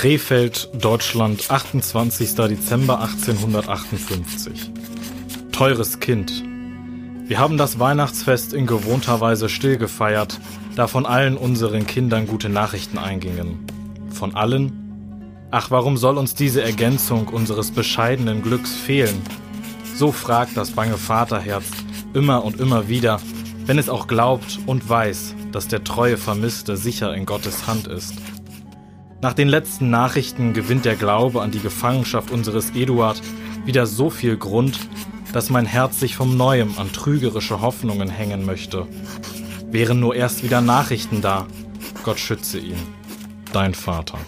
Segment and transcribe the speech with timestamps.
[0.00, 2.34] Krefeld, Deutschland, 28.
[2.34, 4.70] Dezember 1858.
[5.52, 6.42] Teures Kind.
[7.26, 10.40] Wir haben das Weihnachtsfest in gewohnter Weise still gefeiert,
[10.74, 13.66] da von allen unseren Kindern gute Nachrichten eingingen.
[14.10, 14.72] Von allen?
[15.50, 19.20] Ach, warum soll uns diese Ergänzung unseres bescheidenen Glücks fehlen?
[19.94, 21.66] So fragt das bange Vaterherz
[22.14, 23.20] immer und immer wieder,
[23.66, 28.14] wenn es auch glaubt und weiß, dass der treue Vermisste sicher in Gottes Hand ist.
[29.22, 33.20] Nach den letzten Nachrichten gewinnt der Glaube an die Gefangenschaft unseres Eduard
[33.66, 34.78] wieder so viel Grund,
[35.34, 38.86] dass mein Herz sich vom Neuem an trügerische Hoffnungen hängen möchte.
[39.70, 41.46] Wären nur erst wieder Nachrichten da.
[42.02, 42.78] Gott schütze ihn.
[43.52, 44.18] Dein Vater.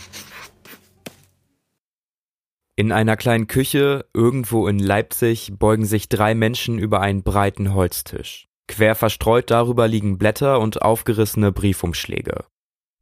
[2.77, 8.49] In einer kleinen Küche irgendwo in Leipzig beugen sich drei Menschen über einen breiten Holztisch.
[8.69, 12.45] Quer verstreut darüber liegen Blätter und aufgerissene Briefumschläge.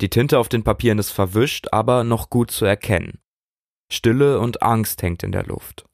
[0.00, 3.18] Die Tinte auf den Papieren ist verwischt, aber noch gut zu erkennen.
[3.90, 5.84] Stille und Angst hängt in der Luft.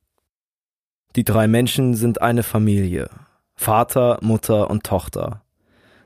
[1.16, 3.08] Die drei Menschen sind eine Familie.
[3.56, 5.42] Vater, Mutter und Tochter.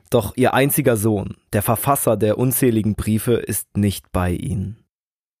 [0.09, 4.83] Doch ihr einziger Sohn, der Verfasser der unzähligen Briefe, ist nicht bei ihnen.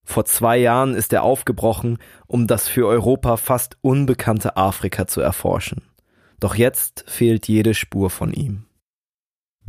[0.03, 5.83] Vor zwei Jahren ist er aufgebrochen, um das für Europa fast unbekannte Afrika zu erforschen.
[6.39, 8.65] Doch jetzt fehlt jede Spur von ihm.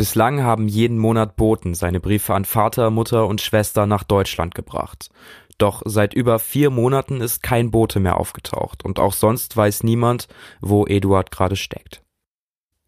[0.02, 5.10] Bislang haben jeden Monat Boten seine Briefe an Vater, Mutter und Schwester nach Deutschland gebracht.
[5.58, 10.26] Doch seit über vier Monaten ist kein Bote mehr aufgetaucht und auch sonst weiß niemand,
[10.60, 12.02] wo Eduard gerade steckt.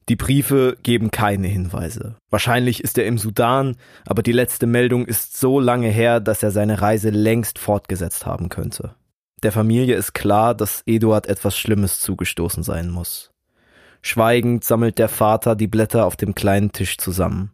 [0.08, 2.16] Die Briefe geben keine Hinweise.
[2.30, 6.50] Wahrscheinlich ist er im Sudan, aber die letzte Meldung ist so lange her, dass er
[6.50, 8.96] seine Reise längst fortgesetzt haben könnte.
[9.44, 13.30] Der Familie ist klar, dass Eduard etwas Schlimmes zugestoßen sein muss.
[14.06, 17.52] Schweigend sammelt der Vater die Blätter auf dem kleinen Tisch zusammen.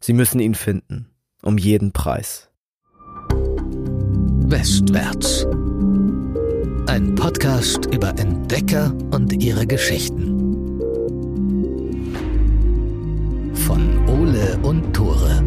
[0.00, 1.08] Sie müssen ihn finden,
[1.42, 2.50] um jeden Preis.
[4.48, 5.46] Westwärts.
[6.88, 10.34] Ein Podcast über Entdecker und ihre Geschichten.
[13.54, 15.40] Von Ole und Tore.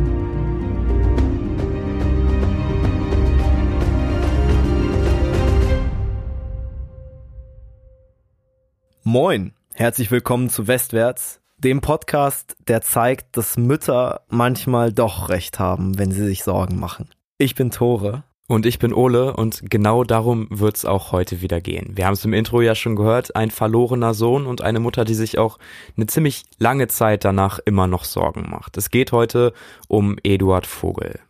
[9.04, 15.98] Moin Herzlich willkommen zu Westwärts, dem Podcast, der zeigt, dass Mütter manchmal doch recht haben,
[15.98, 17.10] wenn sie sich Sorgen machen.
[17.38, 18.26] Ich bin Tore.
[18.50, 21.96] Und ich bin Ole und genau darum wird's auch heute wieder gehen.
[21.96, 25.14] Wir haben es im Intro ja schon gehört, ein verlorener Sohn und eine Mutter, die
[25.14, 25.58] sich auch
[25.96, 28.76] eine ziemlich lange Zeit danach immer noch Sorgen macht.
[28.76, 29.54] Es geht heute
[29.88, 31.22] um Eduard Vogel.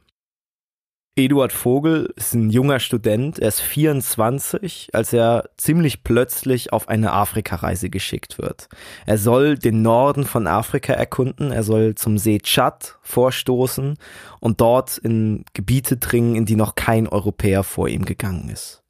[1.20, 7.12] Eduard Vogel ist ein junger Student, er ist 24, als er ziemlich plötzlich auf eine
[7.12, 8.70] Afrikareise geschickt wird.
[9.06, 13.98] Er soll den Norden von Afrika erkunden, er soll zum See Tschad vorstoßen
[14.40, 18.82] und dort in Gebiete dringen, in die noch kein Europäer vor ihm gegangen ist.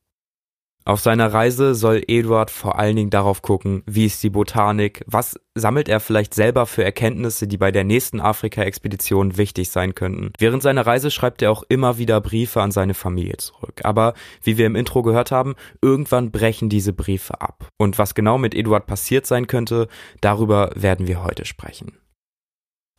[0.89, 5.39] Auf seiner Reise soll Eduard vor allen Dingen darauf gucken, wie ist die Botanik, was
[5.53, 10.33] sammelt er vielleicht selber für Erkenntnisse, die bei der nächsten Afrika-Expedition wichtig sein könnten.
[10.39, 13.81] Während seiner Reise schreibt er auch immer wieder Briefe an seine Familie zurück.
[13.83, 17.67] Aber wie wir im Intro gehört haben, irgendwann brechen diese Briefe ab.
[17.77, 19.89] Und was genau mit Eduard passiert sein könnte,
[20.21, 21.99] darüber werden wir heute sprechen.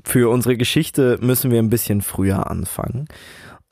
[0.05, 3.07] Für unsere Geschichte müssen wir ein bisschen früher anfangen.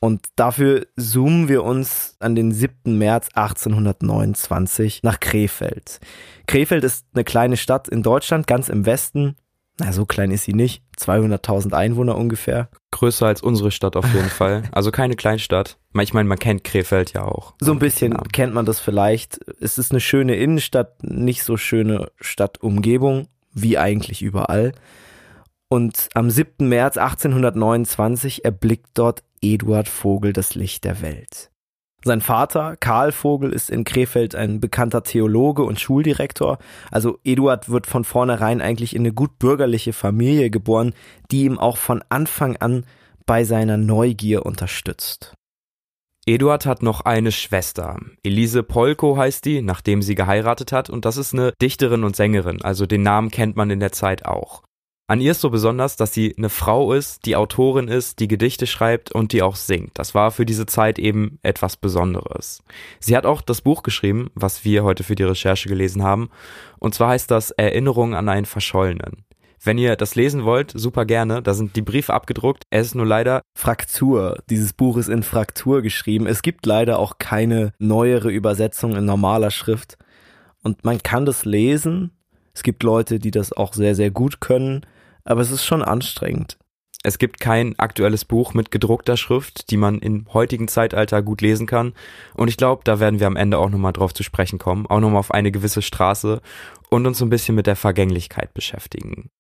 [0.01, 2.97] Und dafür zoomen wir uns an den 7.
[2.99, 5.99] März 1829 nach Krefeld.
[6.47, 9.37] Krefeld ist eine kleine Stadt in Deutschland, ganz im Westen.
[9.81, 10.83] Na, so klein ist sie nicht.
[10.99, 12.69] 200.000 Einwohner ungefähr.
[12.91, 14.65] Größer als unsere Stadt auf jeden Fall.
[14.73, 15.79] Also keine Kleinstadt.
[16.01, 17.55] Ich meine, man kennt Krefeld ja auch.
[17.61, 18.23] So ein bisschen ja.
[18.33, 19.39] kennt man das vielleicht.
[19.61, 24.73] Es ist eine schöne Innenstadt, nicht so schöne Stadtumgebung, wie eigentlich überall.
[25.69, 26.69] Und am 7.
[26.69, 31.51] März 1829 erblickt dort Eduard Vogel das Licht der Welt.
[32.05, 36.59] Sein Vater, Karl Vogel, ist in Krefeld ein bekannter Theologe und Schuldirektor.
[36.93, 40.95] Also Eduard wird von vornherein eigentlich in eine gut bürgerliche Familie geboren,
[41.31, 42.87] die ihm auch von Anfang an
[43.27, 45.35] bei seiner Neugier unterstützt.
[46.25, 47.99] Eduard hat noch eine Schwester.
[48.23, 52.63] Elise Polko heißt die, nachdem sie geheiratet hat, und das ist eine Dichterin und Sängerin,
[52.63, 54.63] also den Namen kennt man in der Zeit auch.
[55.11, 58.67] An ihr ist so besonders, dass sie eine Frau ist, die Autorin ist, die Gedichte
[58.67, 59.93] schreibt und die auch singt.
[59.95, 62.63] Das war für diese Zeit eben etwas Besonderes.
[63.01, 66.29] Sie hat auch das Buch geschrieben, was wir heute für die Recherche gelesen haben.
[66.79, 69.25] Und zwar heißt das Erinnerung an einen Verschollenen.
[69.65, 71.43] Wenn ihr das lesen wollt, super gerne.
[71.43, 72.65] Da sind die Briefe abgedruckt.
[72.69, 74.43] Es ist nur leider Fraktur.
[74.51, 76.27] Dieses Buch ist in Fraktur geschrieben.
[76.27, 79.97] Es gibt leider auch keine neuere Übersetzung in normaler Schrift.
[80.63, 82.11] Und man kann das lesen.
[82.53, 84.85] Es gibt Leute, die das auch sehr, sehr gut können
[85.29, 86.57] aber es ist schon anstrengend.
[87.05, 91.67] Es gibt kein aktuelles Buch mit gedruckter Schrift, die man im heutigen Zeitalter gut lesen
[91.67, 91.93] kann.
[92.35, 94.99] Und ich glaube, da werden wir am Ende auch nochmal drauf zu sprechen kommen, auch
[94.99, 96.41] nochmal auf eine gewisse Straße
[96.91, 99.31] und uns so ein bisschen mit der Vergänglichkeit beschäftigen.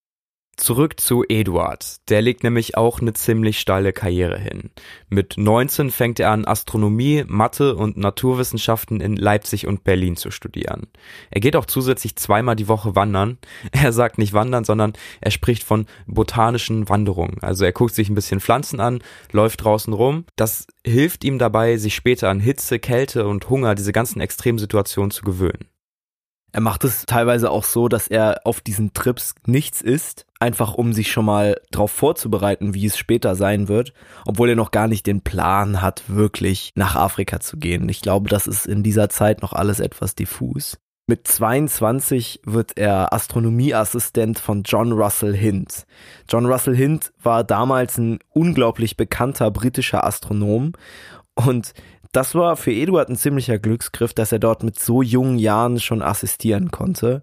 [0.58, 1.99] Zurück zu Eduard.
[2.10, 4.70] Der legt nämlich auch eine ziemlich steile Karriere hin.
[5.08, 10.88] Mit 19 fängt er an, Astronomie, Mathe und Naturwissenschaften in Leipzig und Berlin zu studieren.
[11.31, 13.38] Er geht auch zusätzlich zweimal die Woche wandern.
[13.70, 17.38] Er sagt nicht wandern, sondern er spricht von botanischen Wanderungen.
[17.40, 18.99] Also er guckt sich ein bisschen Pflanzen an,
[19.31, 20.25] läuft draußen rum.
[20.34, 25.22] Das hilft ihm dabei, sich später an Hitze, Kälte und Hunger, diese ganzen Extremsituationen zu
[25.22, 25.69] gewöhnen.
[26.53, 30.93] Er macht es teilweise auch so, dass er auf diesen Trips nichts isst, einfach um
[30.93, 33.93] sich schon mal darauf vorzubereiten, wie es später sein wird,
[34.25, 37.89] obwohl er noch gar nicht den Plan hat, wirklich nach Afrika zu gehen.
[37.89, 40.79] Ich glaube, das ist in dieser Zeit noch alles etwas diffus.
[41.11, 45.87] Mit 22 wird er Astronomieassistent von John Russell Hind.
[46.29, 50.73] John Russell Hind war damals ein unglaublich bekannter britischer Astronom
[51.35, 51.73] und
[52.12, 56.02] das war für Eduard ein ziemlicher Glücksgriff, dass er dort mit so jungen Jahren schon
[56.02, 57.22] assistieren konnte.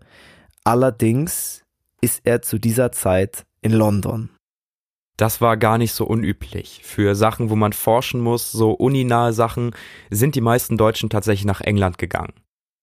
[0.64, 1.64] Allerdings
[2.02, 4.30] ist er zu dieser Zeit in London.
[5.18, 6.82] Das war gar nicht so unüblich.
[6.84, 9.72] Für Sachen, wo man forschen muss, so uninahe Sachen,
[10.10, 12.34] sind die meisten Deutschen tatsächlich nach England gegangen.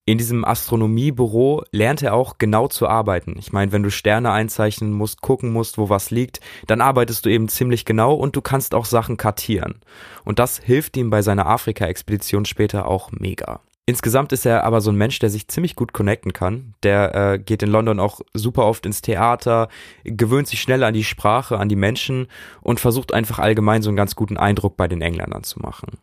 [0.04, 3.37] In diesem Astronomiebüro lernt er auch genau zu arbeiten.
[3.38, 7.31] Ich meine, wenn du Sterne einzeichnen musst, gucken musst, wo was liegt, dann arbeitest du
[7.31, 9.76] eben ziemlich genau und du kannst auch Sachen kartieren.
[10.25, 13.60] Und das hilft ihm bei seiner Afrika-Expedition später auch mega.
[13.87, 16.75] Insgesamt ist er aber so ein Mensch, der sich ziemlich gut connecten kann.
[16.82, 19.69] Der äh, geht in London auch super oft ins Theater,
[20.02, 22.26] gewöhnt sich schnell an die Sprache, an die Menschen
[22.60, 25.98] und versucht einfach allgemein so einen ganz guten Eindruck bei den Engländern zu machen.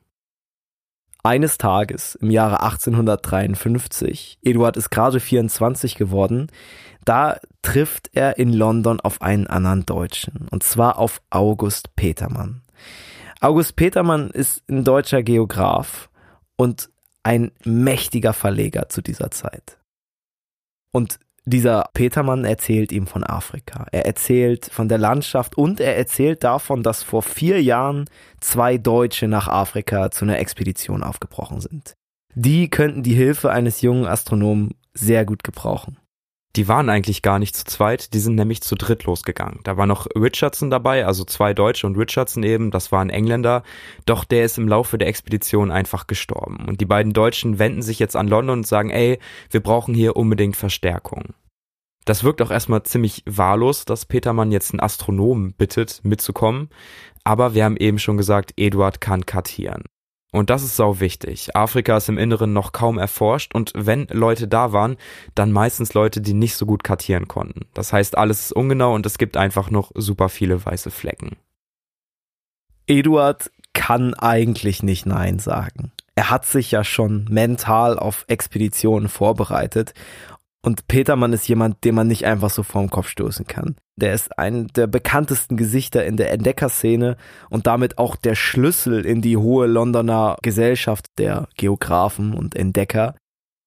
[1.21, 6.47] Eines Tages im Jahre 1853, Eduard ist gerade 24 geworden,
[7.03, 12.61] da trifft er in London auf einen anderen Deutschen, und zwar auf August Petermann.
[13.41, 16.09] August Petermann ist ein deutscher Geograf
[16.55, 16.89] und
[17.23, 19.77] ein mächtiger Verleger zu dieser Zeit.
[20.91, 21.19] Und
[21.49, 23.87] dieser Petermann erzählt ihm von Afrika.
[23.91, 28.05] Er erzählt von der Landschaft und er erzählt davon, dass vor vier Jahren
[28.39, 31.93] zwei Deutsche nach Afrika zu einer Expedition aufgebrochen sind.
[32.35, 35.97] Die könnten die Hilfe eines jungen Astronomen sehr gut gebrauchen.
[36.55, 39.59] Die waren eigentlich gar nicht zu zweit, die sind nämlich zu dritt losgegangen.
[39.63, 43.61] Da war noch Richardson dabei, also zwei Deutsche und Richardson eben, das war ein Engländer,
[44.05, 46.65] doch der ist im Laufe der Expedition einfach gestorben.
[46.67, 49.19] Und die beiden Deutschen wenden sich jetzt an London und sagen, ey,
[49.51, 51.35] wir brauchen hier unbedingt Verstärkung.
[52.09, 56.69] Das wirkt auch erstmal ziemlich wahllos, dass Petermann jetzt einen Astronomen bittet, mitzukommen.
[57.23, 59.83] Aber wir haben eben schon gesagt, Eduard kann kartieren.
[60.31, 61.55] Und das ist sau wichtig.
[61.55, 64.97] Afrika ist im Inneren noch kaum erforscht und wenn Leute da waren,
[65.35, 67.67] dann meistens Leute, die nicht so gut kartieren konnten.
[67.75, 71.37] Das heißt, alles ist ungenau und es gibt einfach noch super viele weiße Flecken.
[72.87, 75.91] Eduard kann eigentlich nicht Nein sagen.
[76.15, 79.93] Er hat sich ja schon mental auf Expeditionen vorbereitet
[80.61, 83.75] und Petermann ist jemand, den man nicht einfach so vorm Kopf stoßen kann.
[83.95, 87.17] Der ist ein der bekanntesten Gesichter in der Entdeckerszene
[87.49, 93.15] und damit auch der Schlüssel in die hohe Londoner Gesellschaft der Geografen und Entdecker.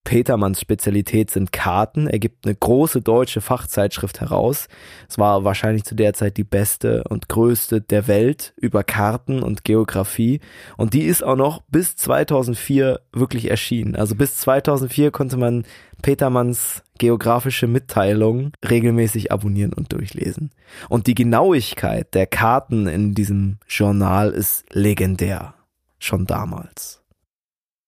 [0.04, 2.08] Petermanns Spezialität sind Karten.
[2.08, 4.66] Er gibt eine große deutsche Fachzeitschrift heraus.
[5.08, 9.64] Es war wahrscheinlich zu der Zeit die beste und größte der Welt über Karten und
[9.64, 10.40] Geografie.
[10.76, 13.94] Und die ist auch noch bis 2004 wirklich erschienen.
[13.94, 15.64] Also bis 2004 konnte man
[16.02, 20.50] Petermanns geografische Mitteilungen regelmäßig abonnieren und durchlesen.
[20.88, 25.54] Und die Genauigkeit der Karten in diesem Journal ist legendär.
[25.98, 27.02] Schon damals.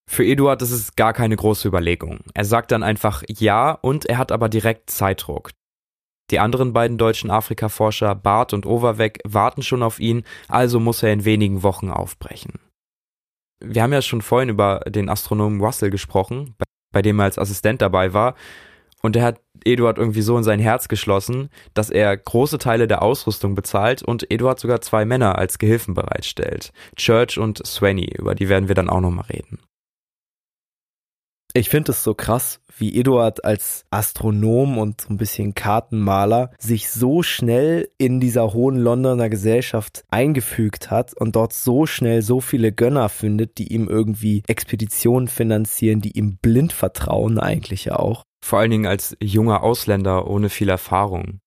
[0.08, 2.20] Für Eduard ist es gar keine große Überlegung.
[2.34, 5.50] Er sagt dann einfach ja und er hat aber direkt Zeitdruck.
[6.30, 11.12] Die anderen beiden deutschen Afrika-Forscher, Barth und Overweg, warten schon auf ihn, also muss er
[11.12, 12.60] in wenigen Wochen aufbrechen.
[13.60, 16.54] Wir haben ja schon vorhin über den Astronomen Russell gesprochen,
[16.94, 18.34] bei dem er als Assistent dabei war.
[19.02, 23.02] Und er hat Eduard irgendwie so in sein Herz geschlossen, dass er große Teile der
[23.02, 26.72] Ausrüstung bezahlt und Eduard sogar zwei Männer als Gehilfen bereitstellt.
[26.96, 29.58] Church und Swaney, über die werden wir dann auch nochmal reden.
[31.56, 36.90] Ich finde es so krass, wie Eduard als Astronom und so ein bisschen Kartenmaler sich
[36.90, 42.72] so schnell in dieser hohen Londoner Gesellschaft eingefügt hat und dort so schnell so viele
[42.72, 48.24] Gönner findet, die ihm irgendwie Expeditionen finanzieren, die ihm blind vertrauen eigentlich ja auch.
[48.44, 51.38] Vor allen Dingen als junger Ausländer ohne viel Erfahrung.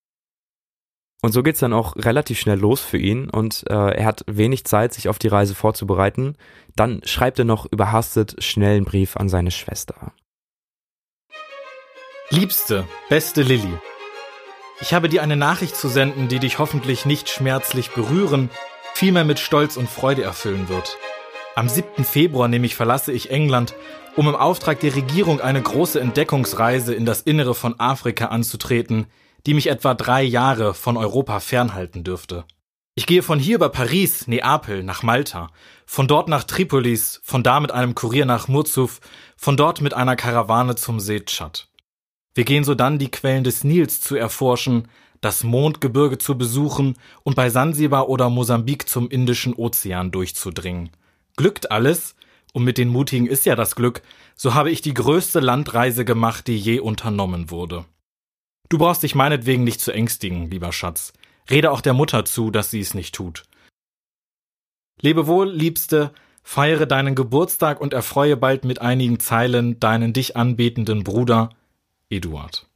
[1.21, 4.65] Und so geht's dann auch relativ schnell los für ihn und äh, er hat wenig
[4.65, 6.35] Zeit, sich auf die Reise vorzubereiten.
[6.75, 10.13] Dann schreibt er noch überhastet schnell einen Brief an seine Schwester.
[12.29, 13.73] Liebste, beste Lilly,
[14.79, 18.51] Ich habe dir eine Nachricht zu senden, die dich hoffentlich nicht schmerzlich berühren,
[18.93, 20.97] vielmehr mit Stolz und Freude erfüllen wird.
[21.55, 22.03] Am 7.
[22.03, 23.73] Februar nämlich verlasse ich England,
[24.15, 29.07] um im Auftrag der Regierung eine große Entdeckungsreise in das Innere von Afrika anzutreten,
[29.47, 32.43] die mich etwa drei Jahre von Europa fernhalten dürfte.
[32.95, 35.51] Ich gehe von hier über Paris, Neapel nach Malta,
[35.85, 38.99] von dort nach Tripolis, von da mit einem Kurier nach Murzuf,
[39.37, 41.69] von dort mit einer Karawane zum See Tschad.
[42.33, 44.89] Wir gehen sodann die Quellen des Nils zu erforschen,
[45.21, 50.89] das Mondgebirge zu besuchen und bei Sansibar oder Mosambik zum Indischen Ozean durchzudringen.
[51.37, 52.15] Glückt alles,
[52.51, 54.01] und mit den Mutigen ist ja das Glück,
[54.35, 57.85] so habe ich die größte Landreise gemacht, die je unternommen wurde.
[58.69, 61.13] Du brauchst dich meinetwegen nicht zu ängstigen, lieber Schatz.
[61.49, 63.43] Rede auch der Mutter zu, dass sie es nicht tut.
[65.01, 66.11] Lebe wohl, Liebste,
[66.43, 71.49] feiere deinen Geburtstag und erfreue bald mit einigen Zeilen deinen dich anbetenden Bruder,
[72.09, 72.67] Eduard.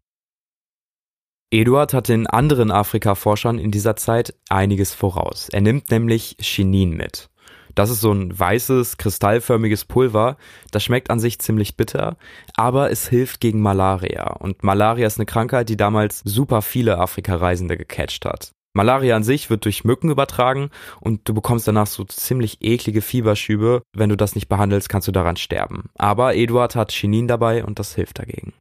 [1.54, 5.50] Eduard hat den anderen Afrika-Forschern in dieser Zeit einiges voraus.
[5.50, 7.31] Er nimmt nämlich Chinin mit.
[7.76, 10.38] Das ist so ein weißes, kristallförmiges Pulver.
[10.72, 12.18] Das schmeckt an sich ziemlich bitter,
[12.56, 14.34] aber es hilft gegen Malaria.
[14.34, 18.52] Und Malaria ist eine Krankheit, die damals super viele Afrika-Reisende gecatcht hat.
[18.74, 20.70] Malaria an sich wird durch Mücken übertragen
[21.02, 23.82] und du bekommst danach so ziemlich eklige Fieberschübe.
[23.94, 25.90] Wenn du das nicht behandelst, kannst du daran sterben.
[25.98, 28.54] Aber Eduard hat Chinin dabei und das hilft dagegen.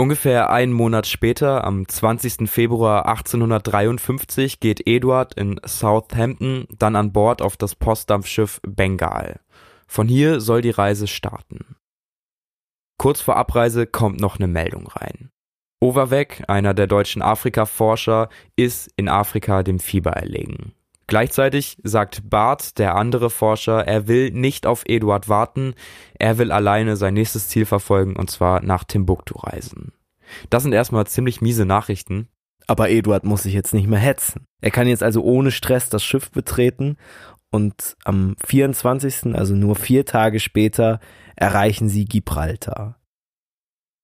[0.00, 2.48] Ungefähr einen Monat später, am 20.
[2.48, 9.40] Februar 1853, geht Eduard in Southampton dann an Bord auf das Postdampfschiff Bengal.
[9.86, 11.76] Von hier soll die Reise starten.
[12.96, 15.28] Kurz vor Abreise kommt noch eine Meldung rein.
[15.82, 20.72] Overweg, einer der deutschen Afrika-Forscher, ist in Afrika dem Fieber erlegen.
[21.10, 25.74] Gleichzeitig sagt Barth, der andere Forscher, er will nicht auf Eduard warten,
[26.16, 29.92] er will alleine sein nächstes Ziel verfolgen und zwar nach Timbuktu reisen.
[30.50, 32.28] Das sind erstmal ziemlich miese Nachrichten.
[32.68, 34.46] Aber Eduard muss sich jetzt nicht mehr hetzen.
[34.60, 36.96] Er kann jetzt also ohne Stress das Schiff betreten
[37.50, 41.00] und am 24., also nur vier Tage später,
[41.34, 43.00] erreichen sie Gibraltar.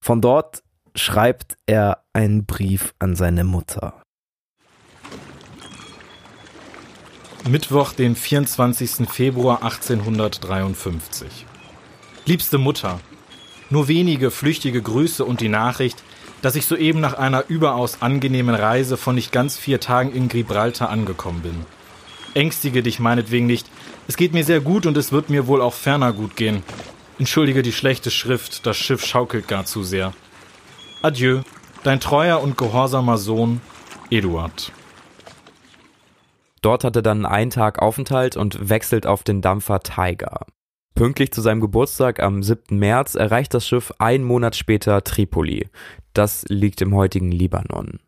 [0.03, 0.65] Von dort
[0.97, 4.03] schreibt er einen Brief an seine Mutter.
[7.49, 9.09] Mittwoch, den 24.
[9.09, 11.47] Februar 1853.
[12.25, 12.99] Liebste Mutter,
[13.71, 16.03] nur wenige flüchtige Grüße und die Nachricht,
[16.43, 20.91] dass ich soeben nach einer überaus angenehmen Reise von nicht ganz vier Tagen in Gibraltar
[20.91, 21.67] angekommen bin.
[22.35, 23.67] Ängstige dich meinetwegen nicht.
[24.09, 26.65] Es geht mir sehr gut und es wird mir wohl auch ferner gut gehen.
[27.19, 30.13] Entschuldige die schlechte Schrift, das Schiff schaukelt gar zu sehr.
[31.01, 31.43] Adieu,
[31.85, 33.61] dein treuer und gehorsamer Sohn,
[34.11, 34.73] Eduard.
[36.67, 40.47] Dort hat er dann einen Tag Aufenthalt und wechselt auf den Dampfer Tiger.
[40.97, 42.77] Pünktlich zu seinem Geburtstag am 7.
[42.77, 45.69] März erreicht das Schiff einen Monat später Tripoli.
[46.13, 48.01] Das liegt im heutigen Libanon.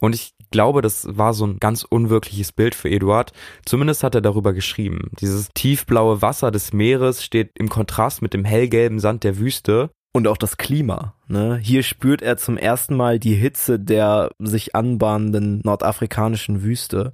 [0.00, 3.34] Und ich glaube, das war so ein ganz unwirkliches Bild für Eduard.
[3.66, 5.10] Zumindest hat er darüber geschrieben.
[5.20, 9.90] Dieses tiefblaue Wasser des Meeres steht im Kontrast mit dem hellgelben Sand der Wüste.
[10.14, 11.16] Und auch das Klima.
[11.28, 11.60] Ne?
[11.62, 17.12] Hier spürt er zum ersten Mal die Hitze der sich anbahnenden nordafrikanischen Wüste.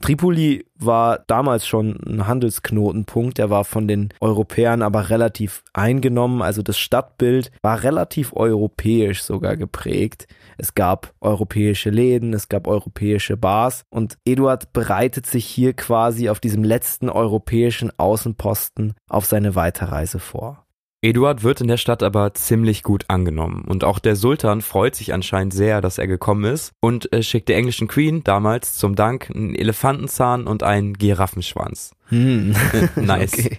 [0.00, 6.62] Tripoli war damals schon ein Handelsknotenpunkt, er war von den Europäern aber relativ eingenommen, also
[6.62, 10.26] das Stadtbild war relativ europäisch sogar geprägt.
[10.56, 16.40] Es gab europäische Läden, es gab europäische Bars und Eduard bereitet sich hier quasi auf
[16.40, 20.64] diesem letzten europäischen Außenposten auf seine Weiterreise vor.
[21.02, 25.14] Eduard wird in der Stadt aber ziemlich gut angenommen und auch der Sultan freut sich
[25.14, 29.30] anscheinend sehr, dass er gekommen ist und äh, schickt der englischen Queen damals zum Dank
[29.30, 31.92] einen Elefantenzahn und einen Giraffenschwanz.
[32.08, 32.54] Hm.
[32.96, 33.32] nice.
[33.32, 33.58] Okay.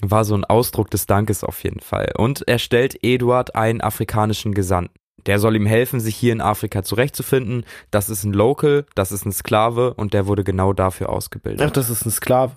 [0.00, 2.12] War so ein Ausdruck des Dankes auf jeden Fall.
[2.16, 4.96] Und er stellt Eduard einen afrikanischen Gesandten.
[5.26, 7.64] Der soll ihm helfen, sich hier in Afrika zurechtzufinden.
[7.92, 11.64] Das ist ein Local, das ist ein Sklave und der wurde genau dafür ausgebildet.
[11.64, 12.54] Ach, das ist ein Sklave.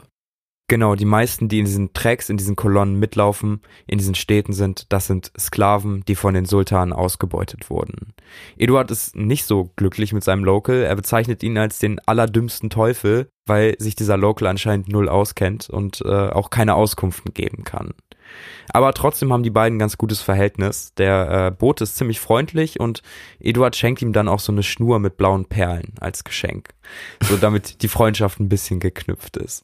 [0.67, 4.91] Genau, die meisten, die in diesen Tracks, in diesen Kolonnen mitlaufen, in diesen Städten sind,
[4.91, 8.15] das sind Sklaven, die von den Sultanen ausgebeutet wurden.
[8.57, 13.29] Eduard ist nicht so glücklich mit seinem Local, er bezeichnet ihn als den allerdümmsten Teufel,
[13.45, 17.93] weil sich dieser Local anscheinend null auskennt und äh, auch keine Auskünften geben kann.
[18.69, 20.95] Aber trotzdem haben die beiden ganz gutes Verhältnis.
[20.95, 23.03] Der äh, Bote ist ziemlich freundlich und
[23.39, 26.69] Eduard schenkt ihm dann auch so eine Schnur mit blauen Perlen als Geschenk,
[27.22, 29.63] so damit die Freundschaft ein bisschen geknüpft ist.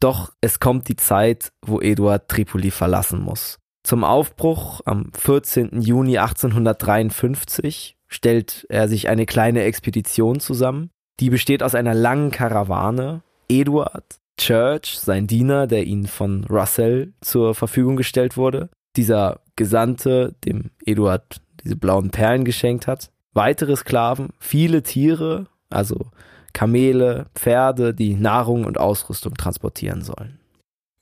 [0.00, 3.58] Doch es kommt die Zeit, wo Eduard Tripoli verlassen muss.
[3.82, 5.80] Zum Aufbruch am 14.
[5.80, 10.90] Juni 1853 stellt er sich eine kleine Expedition zusammen.
[11.20, 13.22] Die besteht aus einer langen Karawane.
[13.48, 20.70] Eduard, Church, sein Diener, der ihn von Russell zur Verfügung gestellt wurde, dieser Gesandte, dem
[20.84, 26.06] Eduard diese blauen Perlen geschenkt hat, weitere Sklaven, viele Tiere, also
[26.52, 30.38] Kamele, Pferde, die Nahrung und Ausrüstung transportieren sollen.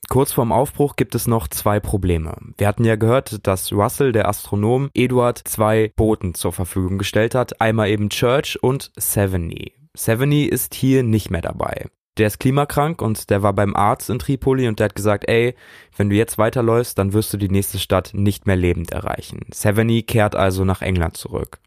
[0.09, 2.37] Kurz vorm Aufbruch gibt es noch zwei Probleme.
[2.57, 7.59] Wir hatten ja gehört, dass Russell, der Astronom, Eduard zwei Booten zur Verfügung gestellt hat.
[7.59, 9.73] Einmal eben Church und Seveny.
[9.97, 11.87] Seveny ist hier nicht mehr dabei.
[12.17, 15.55] Der ist klimakrank und der war beim Arzt in Tripoli und der hat gesagt, ey,
[15.95, 19.41] wenn du jetzt weiterläufst, dann wirst du die nächste Stadt nicht mehr lebend erreichen.
[19.53, 21.59] Seveny kehrt also nach England zurück.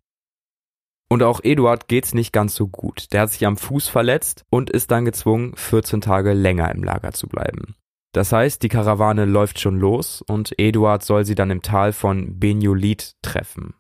[1.13, 3.13] Und auch Eduard geht's nicht ganz so gut.
[3.13, 7.13] Der hat sich am Fuß verletzt und ist dann gezwungen, 14 Tage länger im Lager
[7.13, 7.75] zu bleiben.
[8.13, 12.39] Das heißt, die Karawane läuft schon los und Eduard soll sie dann im Tal von
[12.39, 13.75] Benjolit treffen.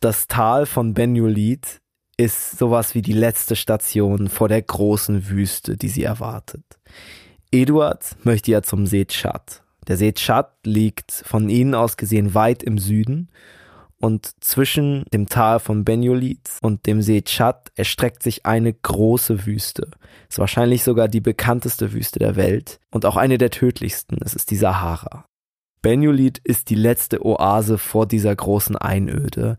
[0.00, 1.80] Das Tal von Benjolit
[2.16, 6.64] ist sowas wie die letzte Station vor der großen Wüste, die sie erwartet.
[7.50, 9.62] Eduard möchte ja zum See Tschad.
[9.86, 13.30] Der See Tschad liegt von ihnen aus gesehen weit im Süden
[14.00, 19.90] und zwischen dem Tal von Benjolit und dem See Tschad erstreckt sich eine große Wüste.
[20.28, 24.18] Ist wahrscheinlich sogar die bekannteste Wüste der Welt und auch eine der tödlichsten.
[24.24, 25.26] Es ist die Sahara.
[25.82, 29.56] Benjolit ist die letzte Oase vor dieser großen Einöde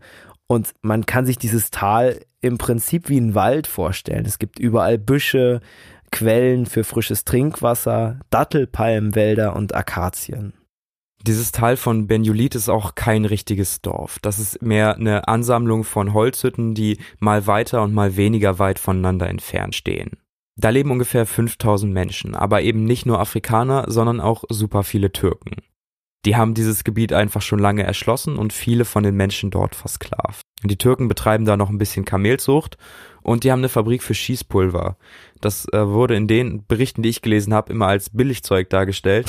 [0.48, 4.26] und man kann sich dieses Tal im Prinzip wie ein Wald vorstellen.
[4.26, 5.60] Es gibt überall Büsche,
[6.10, 10.52] Quellen für frisches Trinkwasser, Dattelpalmenwälder und Akazien.
[11.24, 14.18] Dieses Tal von Benjulit ist auch kein richtiges Dorf.
[14.20, 19.28] Das ist mehr eine Ansammlung von Holzhütten, die mal weiter und mal weniger weit voneinander
[19.28, 20.18] entfernt stehen.
[20.56, 25.56] Da leben ungefähr 5000 Menschen, aber eben nicht nur Afrikaner, sondern auch super viele Türken.
[26.24, 30.42] Die haben dieses Gebiet einfach schon lange erschlossen und viele von den Menschen dort versklavt.
[30.62, 32.76] Die Türken betreiben da noch ein bisschen Kamelzucht
[33.22, 34.96] und die haben eine Fabrik für Schießpulver.
[35.42, 39.26] Das äh, wurde in den Berichten, die ich gelesen habe, immer als Billigzeug dargestellt.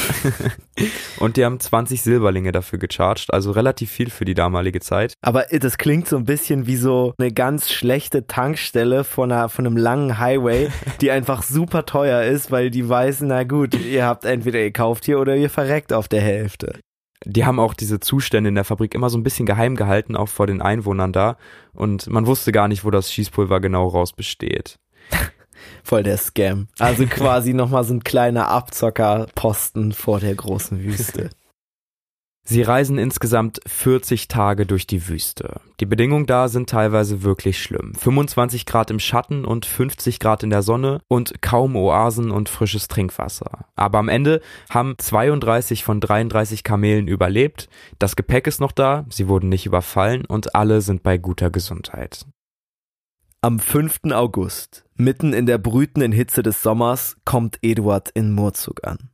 [1.19, 5.13] und die haben 20 Silberlinge dafür gecharged, also relativ viel für die damalige Zeit.
[5.21, 9.65] Aber das klingt so ein bisschen wie so eine ganz schlechte Tankstelle von, einer, von
[9.65, 10.69] einem langen Highway,
[11.01, 15.05] die einfach super teuer ist, weil die weiß, na gut, ihr habt entweder ihr kauft
[15.05, 16.79] hier oder ihr verreckt auf der Hälfte
[17.25, 20.29] die haben auch diese Zustände in der Fabrik immer so ein bisschen geheim gehalten, auch
[20.29, 21.37] vor den Einwohnern da.
[21.73, 24.77] Und man wusste gar nicht, wo das Schießpulver genau raus besteht.
[25.83, 26.67] Voll der Scam.
[26.79, 31.29] Also quasi nochmal so ein kleiner Abzockerposten vor der großen Wüste.
[32.45, 35.61] Sie reisen insgesamt 40 Tage durch die Wüste.
[35.79, 37.93] Die Bedingungen da sind teilweise wirklich schlimm.
[37.95, 42.89] 25 Grad im Schatten und 50 Grad in der Sonne und kaum Oasen und frisches
[42.89, 43.65] Trinkwasser.
[43.77, 47.69] Aber am Ende haben 32 von 33 Kamelen überlebt.
[47.97, 52.25] Das Gepäck ist noch da, sie wurden nicht überfallen und alle sind bei guter Gesundheit.
[53.43, 54.13] Am 5.
[54.13, 59.09] August, mitten in der brütenden Hitze des Sommers, kommt Eduard in Murzug an.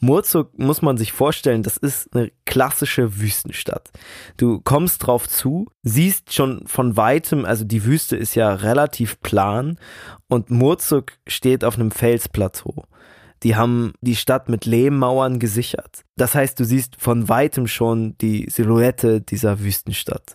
[0.00, 3.90] Murzuk muss man sich vorstellen, das ist eine klassische Wüstenstadt.
[4.38, 9.78] Du kommst drauf zu, siehst schon von weitem, also die Wüste ist ja relativ plan
[10.26, 12.86] und Murzuk steht auf einem Felsplateau.
[13.42, 16.00] Die haben die Stadt mit Lehmmauern gesichert.
[16.16, 20.34] Das heißt, du siehst von weitem schon die Silhouette dieser Wüstenstadt.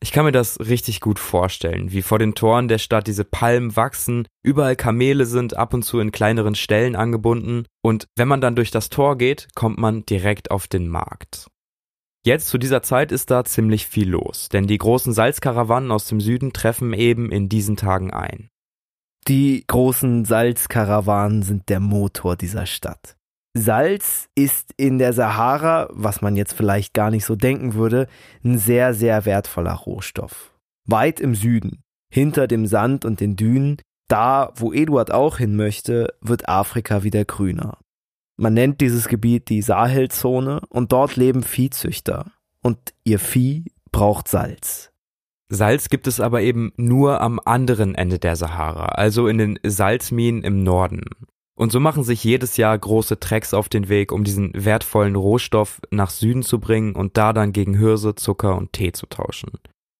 [0.00, 3.74] Ich kann mir das richtig gut vorstellen, wie vor den Toren der Stadt diese Palmen
[3.74, 8.54] wachsen, überall Kamele sind ab und zu in kleineren Stellen angebunden und wenn man dann
[8.54, 11.48] durch das Tor geht, kommt man direkt auf den Markt.
[12.24, 16.20] Jetzt zu dieser Zeit ist da ziemlich viel los, denn die großen Salzkarawanen aus dem
[16.20, 18.50] Süden treffen eben in diesen Tagen ein.
[19.26, 23.16] Die großen Salzkarawanen sind der Motor dieser Stadt.
[23.54, 28.06] Salz ist in der Sahara, was man jetzt vielleicht gar nicht so denken würde,
[28.44, 30.52] ein sehr, sehr wertvoller Rohstoff.
[30.86, 31.82] Weit im Süden,
[32.12, 37.24] hinter dem Sand und den Dünen, da wo Eduard auch hin möchte, wird Afrika wieder
[37.24, 37.78] grüner.
[38.36, 42.30] Man nennt dieses Gebiet die Sahelzone und dort leben Viehzüchter
[42.62, 44.92] und ihr Vieh braucht Salz.
[45.50, 50.44] Salz gibt es aber eben nur am anderen Ende der Sahara, also in den Salzminen
[50.44, 51.04] im Norden.
[51.58, 55.80] Und so machen sich jedes Jahr große Trecks auf den Weg, um diesen wertvollen Rohstoff
[55.90, 59.50] nach Süden zu bringen und da dann gegen Hirse, Zucker und Tee zu tauschen.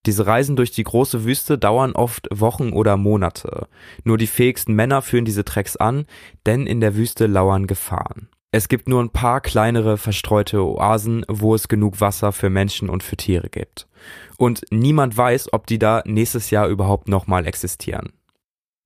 [0.07, 3.67] Diese Reisen durch die große Wüste dauern oft Wochen oder Monate.
[4.05, 6.07] Nur die fähigsten Männer führen diese Trecks an,
[6.47, 8.29] denn in der Wüste lauern Gefahren.
[8.53, 13.03] Es gibt nur ein paar kleinere verstreute Oasen, wo es genug Wasser für Menschen und
[13.03, 13.89] für Tiere gibt.
[14.37, 18.13] Und niemand weiß, ob die da nächstes Jahr überhaupt nochmal existieren.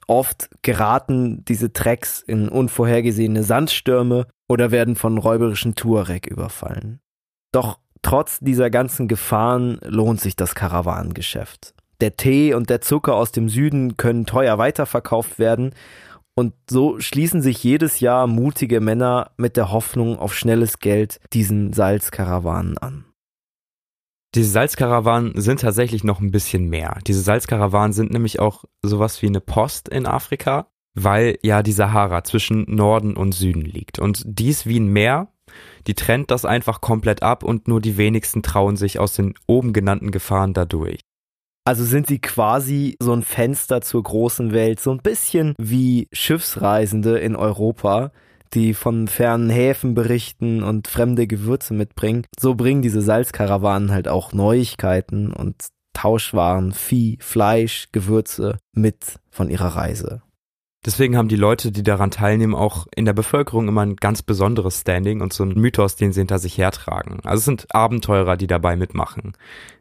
[0.06, 7.00] Oft geraten diese Tracks in unvorhergesehene Sandstürme oder werden von räuberischen Tuareg überfallen.
[7.52, 11.74] Doch trotz dieser ganzen Gefahren lohnt sich das Karawanengeschäft.
[12.00, 15.72] Der Tee und der Zucker aus dem Süden können teuer weiterverkauft werden
[16.34, 21.72] und so schließen sich jedes Jahr mutige Männer mit der Hoffnung auf schnelles Geld diesen
[21.72, 23.04] Salzkarawanen an.
[24.35, 26.99] Diese Salzkarawanen sind tatsächlich noch ein bisschen mehr.
[27.07, 32.25] Diese Salzkarawanen sind nämlich auch sowas wie eine Post in Afrika, weil ja die Sahara
[32.25, 33.99] zwischen Norden und Süden liegt.
[33.99, 35.29] Und dies wie ein Meer,
[35.87, 39.75] die trennt das einfach komplett ab und nur die wenigsten trauen sich aus den oben
[39.75, 41.01] genannten Gefahren dadurch.
[41.64, 47.18] Also sind sie quasi so ein Fenster zur großen Welt, so ein bisschen wie Schiffsreisende
[47.18, 48.12] in Europa,
[48.54, 52.26] die von fernen Häfen berichten und fremde Gewürze mitbringen.
[52.38, 59.76] So bringen diese Salzkarawanen halt auch Neuigkeiten und Tauschwaren, Vieh, Fleisch, Gewürze mit von ihrer
[59.76, 60.22] Reise.
[60.84, 64.80] Deswegen haben die Leute, die daran teilnehmen, auch in der Bevölkerung immer ein ganz besonderes
[64.80, 67.20] Standing und so ein Mythos, den sie hinter sich hertragen.
[67.22, 69.36] Also es sind Abenteurer, die dabei mitmachen.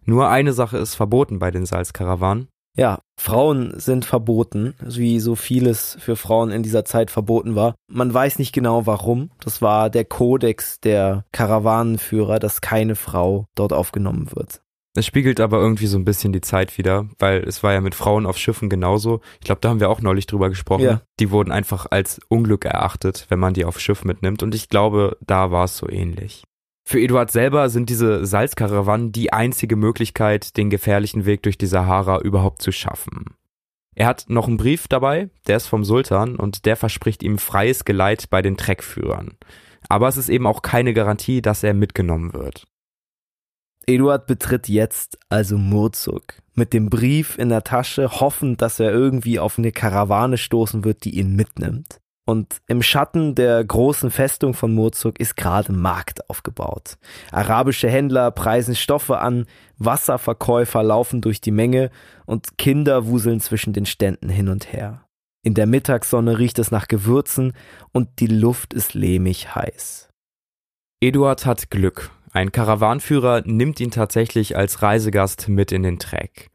[0.05, 2.49] Nur eine Sache ist verboten bei den Salzkarawanen.
[2.77, 7.75] Ja, Frauen sind verboten, wie so vieles für Frauen in dieser Zeit verboten war.
[7.87, 9.31] Man weiß nicht genau warum.
[9.43, 14.61] Das war der Kodex der Karawanenführer, dass keine Frau dort aufgenommen wird.
[14.93, 17.95] Es spiegelt aber irgendwie so ein bisschen die Zeit wieder, weil es war ja mit
[17.95, 19.21] Frauen auf Schiffen genauso.
[19.35, 20.83] Ich glaube, da haben wir auch neulich drüber gesprochen.
[20.83, 21.01] Ja.
[21.19, 24.43] Die wurden einfach als Unglück erachtet, wenn man die auf Schiff mitnimmt.
[24.43, 26.43] Und ich glaube, da war es so ähnlich.
[26.83, 32.19] Für Eduard selber sind diese Salzkarawanen die einzige Möglichkeit, den gefährlichen Weg durch die Sahara
[32.19, 33.35] überhaupt zu schaffen.
[33.93, 37.85] Er hat noch einen Brief dabei, der ist vom Sultan und der verspricht ihm freies
[37.85, 39.37] Geleit bei den Treckführern.
[39.89, 42.67] Aber es ist eben auch keine Garantie, dass er mitgenommen wird.
[43.87, 49.39] Eduard betritt jetzt also Murzuk mit dem Brief in der Tasche, hoffend, dass er irgendwie
[49.39, 51.99] auf eine Karawane stoßen wird, die ihn mitnimmt.
[52.31, 56.97] Und im Schatten der großen Festung von Murzuk ist gerade Markt aufgebaut.
[57.29, 59.47] Arabische Händler preisen Stoffe an,
[59.79, 61.89] Wasserverkäufer laufen durch die Menge
[62.25, 65.03] und Kinder wuseln zwischen den Ständen hin und her.
[65.43, 67.51] In der Mittagssonne riecht es nach Gewürzen
[67.91, 70.07] und die Luft ist lehmig heiß.
[71.01, 72.11] Eduard hat Glück.
[72.31, 76.49] Ein Karawanführer nimmt ihn tatsächlich als Reisegast mit in den Trek.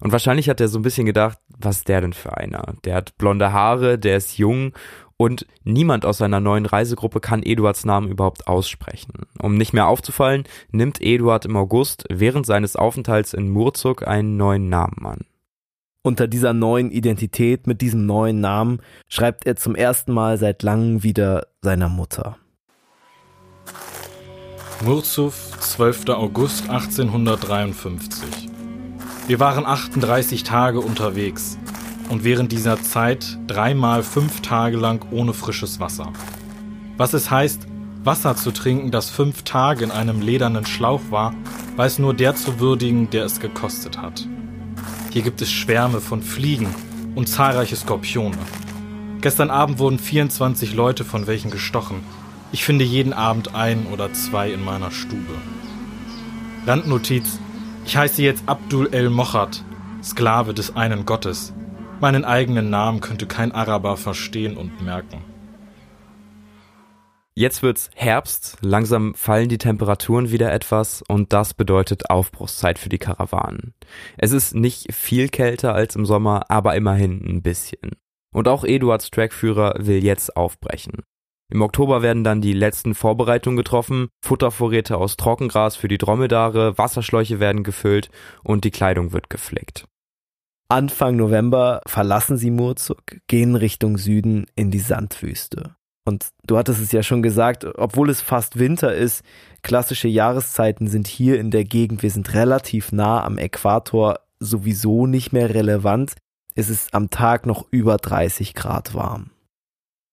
[0.00, 2.74] Und wahrscheinlich hat er so ein bisschen gedacht, was ist der denn für einer?
[2.84, 4.72] Der hat blonde Haare, der ist jung
[5.18, 9.12] und niemand aus seiner neuen Reisegruppe kann Eduards Namen überhaupt aussprechen.
[9.40, 14.68] Um nicht mehr aufzufallen, nimmt Eduard im August während seines Aufenthalts in Murzuk einen neuen
[14.68, 15.20] Namen an.
[16.02, 21.02] Unter dieser neuen Identität, mit diesem neuen Namen, schreibt er zum ersten Mal seit langem
[21.02, 22.36] wieder seiner Mutter.
[24.84, 26.10] Murzuf, 12.
[26.10, 28.50] August 1853.
[29.26, 31.58] Wir waren 38 Tage unterwegs
[32.08, 36.12] und während dieser Zeit dreimal fünf Tage lang ohne frisches Wasser.
[36.96, 37.66] Was es heißt,
[38.04, 41.34] Wasser zu trinken, das fünf Tage in einem ledernen Schlauch war,
[41.76, 44.26] weiß nur der zu würdigen, der es gekostet hat.
[45.12, 46.68] Hier gibt es Schwärme von Fliegen
[47.14, 48.38] und zahlreiche Skorpione.
[49.20, 52.02] Gestern Abend wurden 24 Leute von welchen gestochen,
[52.52, 55.34] ich finde jeden Abend ein oder zwei in meiner Stube.
[56.66, 57.38] Randnotiz.
[57.84, 59.62] Ich heiße jetzt Abdul el Mochat,
[60.02, 61.52] Sklave des einen Gottes.
[62.00, 65.24] Meinen eigenen Namen könnte kein Araber verstehen und merken.
[67.34, 72.98] Jetzt wird's Herbst, langsam fallen die Temperaturen wieder etwas und das bedeutet Aufbruchszeit für die
[72.98, 73.74] Karawanen.
[74.16, 77.92] Es ist nicht viel kälter als im Sommer, aber immerhin ein bisschen.
[78.32, 81.02] Und auch Eduards Trackführer will jetzt aufbrechen.
[81.50, 87.38] Im Oktober werden dann die letzten Vorbereitungen getroffen, Futtervorräte aus Trockengras für die Dromedare, Wasserschläuche
[87.38, 88.10] werden gefüllt
[88.42, 89.86] und die Kleidung wird geflickt.
[90.68, 95.76] Anfang November verlassen sie Murzuk, gehen Richtung Süden in die Sandwüste.
[96.04, 99.22] Und du hattest es ja schon gesagt, obwohl es fast Winter ist,
[99.62, 105.32] klassische Jahreszeiten sind hier in der Gegend, wir sind relativ nah am Äquator, sowieso nicht
[105.32, 106.14] mehr relevant.
[106.54, 109.30] Es ist am Tag noch über 30 Grad warm.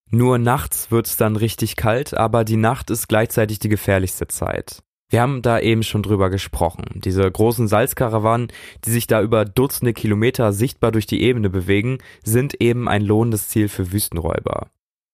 [0.10, 4.84] Nur nachts wird's dann richtig kalt, aber die Nacht ist gleichzeitig die gefährlichste Zeit.
[5.14, 6.86] Wir haben da eben schon drüber gesprochen.
[6.96, 8.48] Diese großen Salzkarawanen,
[8.84, 13.48] die sich da über Dutzende Kilometer sichtbar durch die Ebene bewegen, sind eben ein lohnendes
[13.48, 14.72] Ziel für Wüstenräuber.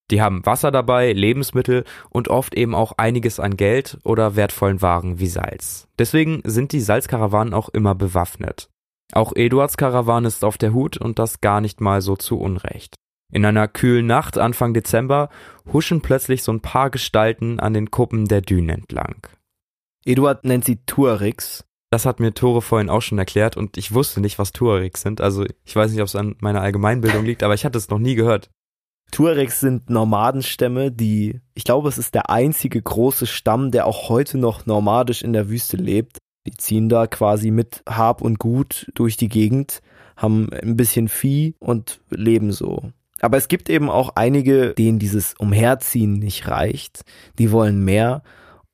[0.09, 5.19] Die haben Wasser dabei, Lebensmittel und oft eben auch einiges an Geld oder wertvollen Waren
[5.19, 5.89] wie Salz.
[5.99, 8.69] Deswegen sind die Salzkarawanen auch immer bewaffnet.
[9.11, 12.95] Auch Eduards Karawan ist auf der Hut und das gar nicht mal so zu Unrecht.
[13.33, 15.27] In einer kühlen Nacht Anfang Dezember
[15.73, 19.27] huschen plötzlich so ein paar Gestalten an den Kuppen der Dünen entlang.
[20.05, 21.65] Eduard nennt sie Tuarix.
[21.91, 25.21] Das hat mir Tore vorhin auch schon erklärt und ich wusste nicht, was Tuarix sind.
[25.21, 27.99] Also ich weiß nicht, ob es an meiner Allgemeinbildung liegt, aber ich hatte es noch
[27.99, 28.49] nie gehört.
[29.11, 34.37] Tuaregs sind Nomadenstämme, die, ich glaube, es ist der einzige große Stamm, der auch heute
[34.37, 36.19] noch nomadisch in der Wüste lebt.
[36.45, 39.81] Die ziehen da quasi mit Hab und Gut durch die Gegend,
[40.15, 42.91] haben ein bisschen Vieh und leben so.
[43.19, 47.01] Aber es gibt eben auch einige, denen dieses Umherziehen nicht reicht.
[47.37, 48.23] Die wollen mehr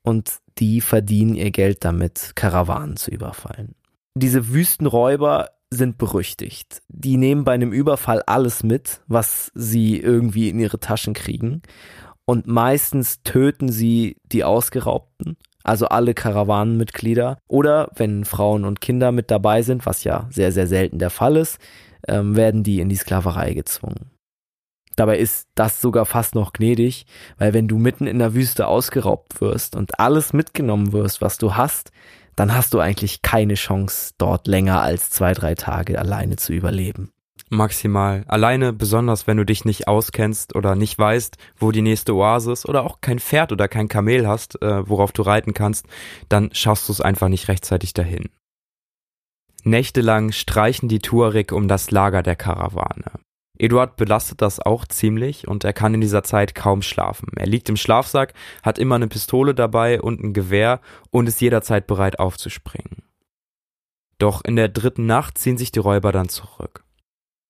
[0.06, 3.74] und die verdienen ihr Geld damit, Karawanen zu überfallen.
[4.14, 6.80] Diese Wüstenräuber sind berüchtigt.
[6.88, 11.60] Die nehmen bei einem Überfall alles mit, was sie irgendwie in ihre Taschen kriegen.
[12.24, 17.38] Und meistens töten sie die Ausgeraubten, also alle Karawanenmitglieder.
[17.48, 21.36] Oder wenn Frauen und Kinder mit dabei sind, was ja sehr, sehr selten der Fall
[21.36, 21.58] ist,
[22.06, 24.12] ähm, werden die in die Sklaverei gezwungen.
[24.96, 27.06] Dabei ist das sogar fast noch gnädig,
[27.38, 31.54] weil wenn du mitten in der Wüste ausgeraubt wirst und alles mitgenommen wirst, was du
[31.54, 31.92] hast,
[32.34, 37.10] dann hast du eigentlich keine Chance, dort länger als zwei, drei Tage alleine zu überleben.
[37.48, 38.24] Maximal.
[38.26, 42.68] Alleine, besonders wenn du dich nicht auskennst oder nicht weißt, wo die nächste Oase ist
[42.68, 45.86] oder auch kein Pferd oder kein Kamel hast, äh, worauf du reiten kannst,
[46.28, 48.30] dann schaffst du es einfach nicht rechtzeitig dahin.
[49.62, 53.12] Nächtelang streichen die Tuareg um das Lager der Karawane.
[53.58, 57.28] Eduard belastet das auch ziemlich und er kann in dieser Zeit kaum schlafen.
[57.36, 61.86] Er liegt im Schlafsack, hat immer eine Pistole dabei und ein Gewehr und ist jederzeit
[61.86, 63.02] bereit aufzuspringen.
[64.18, 66.84] Doch in der dritten Nacht ziehen sich die Räuber dann zurück.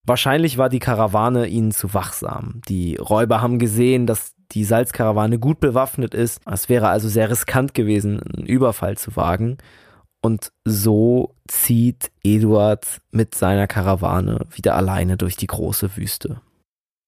[0.04, 2.60] Wahrscheinlich war die Karawane ihnen zu wachsam.
[2.68, 6.40] Die Räuber haben gesehen, dass die Salzkarawane gut bewaffnet ist.
[6.46, 9.58] Es wäre also sehr riskant gewesen, einen Überfall zu wagen.
[10.26, 16.40] Und so zieht Eduard mit seiner Karawane wieder alleine durch die große Wüste.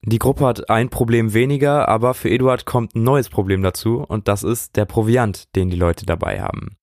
[0.05, 4.29] Die Gruppe hat ein Problem weniger, aber für Eduard kommt ein neues Problem dazu und
[4.29, 6.77] das ist der Proviant, den die Leute dabei haben.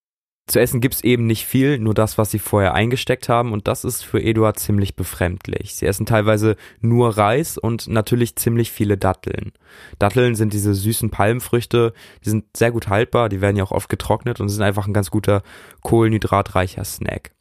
[0.47, 3.83] Zu essen gibt's eben nicht viel, nur das, was sie vorher eingesteckt haben und das
[3.83, 5.73] ist für Eduard ziemlich befremdlich.
[5.73, 9.53] Sie essen teilweise nur Reis und natürlich ziemlich viele Datteln.
[9.97, 13.89] Datteln sind diese süßen Palmfrüchte, die sind sehr gut haltbar, die werden ja auch oft
[13.89, 15.41] getrocknet und sind einfach ein ganz guter
[15.81, 17.31] kohlenhydratreicher Snack.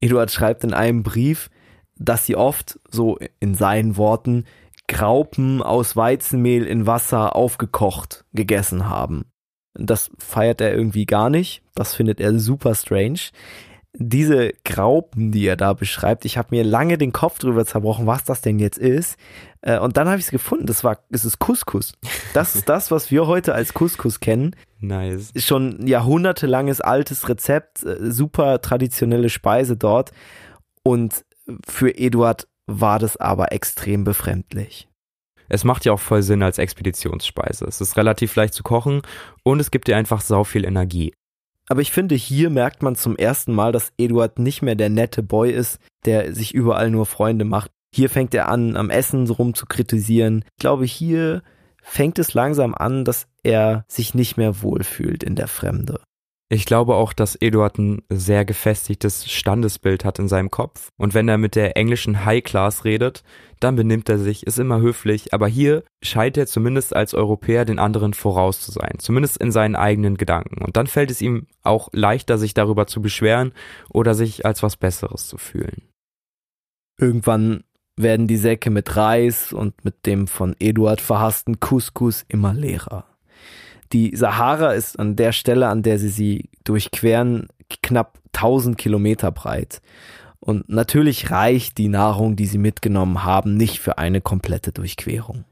[0.00, 1.50] Eduard schreibt in einem Brief,
[1.96, 4.44] dass sie oft, so in seinen Worten,
[4.86, 9.24] Graupen aus Weizenmehl in Wasser aufgekocht gegessen haben.
[9.78, 11.62] Das feiert er irgendwie gar nicht.
[11.74, 13.20] Das findet er super strange.
[13.98, 18.24] Diese Graupen, die er da beschreibt, ich habe mir lange den Kopf drüber zerbrochen, was
[18.24, 19.16] das denn jetzt ist.
[19.62, 20.66] Äh, und dann habe ich es gefunden.
[20.66, 21.92] Das war, es ist Couscous.
[22.34, 24.54] Das ist das, was wir heute als Couscous kennen.
[24.80, 25.30] Nice.
[25.32, 30.12] Ist schon jahrhundertelanges altes Rezept, äh, super traditionelle Speise dort.
[30.82, 31.24] Und
[31.66, 34.88] für Eduard war das aber extrem befremdlich.
[35.48, 37.64] Es macht ja auch voll Sinn als Expeditionsspeise.
[37.64, 39.02] Es ist relativ leicht zu kochen
[39.42, 41.12] und es gibt dir einfach sau viel Energie.
[41.68, 45.22] Aber ich finde, hier merkt man zum ersten Mal, dass Eduard nicht mehr der nette
[45.22, 47.70] Boy ist, der sich überall nur Freunde macht.
[47.92, 50.44] Hier fängt er an, am Essen rum zu kritisieren.
[50.56, 51.42] Ich glaube, hier
[51.82, 56.00] fängt es langsam an, dass er sich nicht mehr wohlfühlt in der Fremde.
[56.48, 60.90] Ich glaube auch, dass Eduard ein sehr gefestigtes Standesbild hat in seinem Kopf.
[60.96, 63.24] Und wenn er mit der englischen High Class redet,
[63.58, 65.34] dann benimmt er sich, ist immer höflich.
[65.34, 68.98] Aber hier scheint er zumindest als Europäer den anderen voraus zu sein.
[68.98, 70.62] Zumindest in seinen eigenen Gedanken.
[70.62, 73.52] Und dann fällt es ihm auch leichter, sich darüber zu beschweren
[73.90, 75.88] oder sich als was Besseres zu fühlen.
[76.96, 77.64] Irgendwann
[77.96, 83.15] werden die Säcke mit Reis und mit dem von Eduard verhassten Couscous immer leerer.
[83.92, 87.48] Die Sahara ist an der Stelle, an der sie sie durchqueren,
[87.82, 89.80] knapp 1000 Kilometer breit.
[90.40, 95.44] Und natürlich reicht die Nahrung, die sie mitgenommen haben, nicht für eine komplette Durchquerung.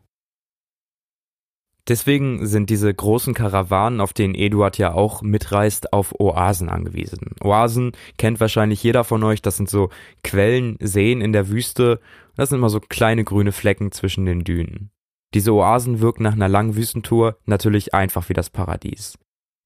[1.87, 7.35] Deswegen sind diese großen Karawanen, auf denen Eduard ja auch mitreist, auf Oasen angewiesen.
[7.43, 9.91] Oasen kennt wahrscheinlich jeder von euch, das sind so
[10.23, 12.01] Quellen, Seen in der Wüste.
[12.37, 14.91] Das sind immer so kleine grüne Flecken zwischen den Dünen.
[15.35, 19.19] Diese Oasen wirken nach einer langen Wüstentour natürlich einfach wie das Paradies.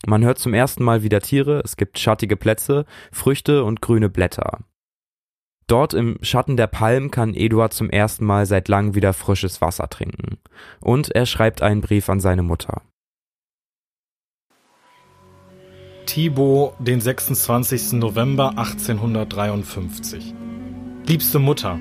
[0.07, 4.61] Man hört zum ersten Mal wieder Tiere, es gibt schattige Plätze, Früchte und grüne Blätter.
[5.66, 9.90] Dort im Schatten der Palmen kann Eduard zum ersten Mal seit langem wieder frisches Wasser
[9.90, 10.38] trinken.
[10.81, 12.81] Und er schreibt einen Brief an seine Mutter.
[16.07, 17.94] Thibaut, den 26.
[17.94, 20.33] November 1853.
[21.07, 21.78] Liebste Mutter,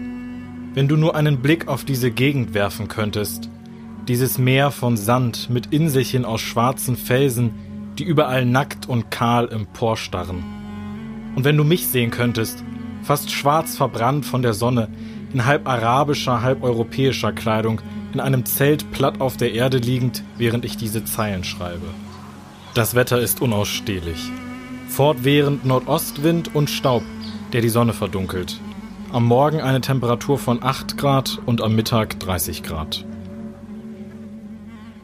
[0.73, 3.50] wenn du nur einen Blick auf diese Gegend werfen könntest,
[4.08, 7.52] dieses Meer von Sand mit Inselchen aus schwarzen Felsen,
[7.98, 10.43] die überall nackt und kahl emporstarren.
[11.36, 12.63] Und wenn du mich sehen könntest,
[13.04, 14.88] fast schwarz verbrannt von der Sonne,
[15.34, 17.82] in halb arabischer, halb europäischer Kleidung,
[18.13, 21.88] in einem Zelt platt auf der Erde liegend, während ich diese Zeilen schreibe.
[22.74, 24.32] Das Wetter ist unausstehlich.
[24.88, 27.04] Fortwährend Nordostwind und Staub,
[27.52, 28.60] der die Sonne verdunkelt.
[29.12, 33.06] Am Morgen eine Temperatur von 8 Grad und am Mittag 30 Grad.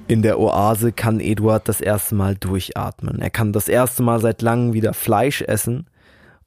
[0.08, 3.20] In der Oase kann Eduard das erste Mal durchatmen.
[3.20, 5.88] Er kann das erste Mal seit langem wieder Fleisch essen.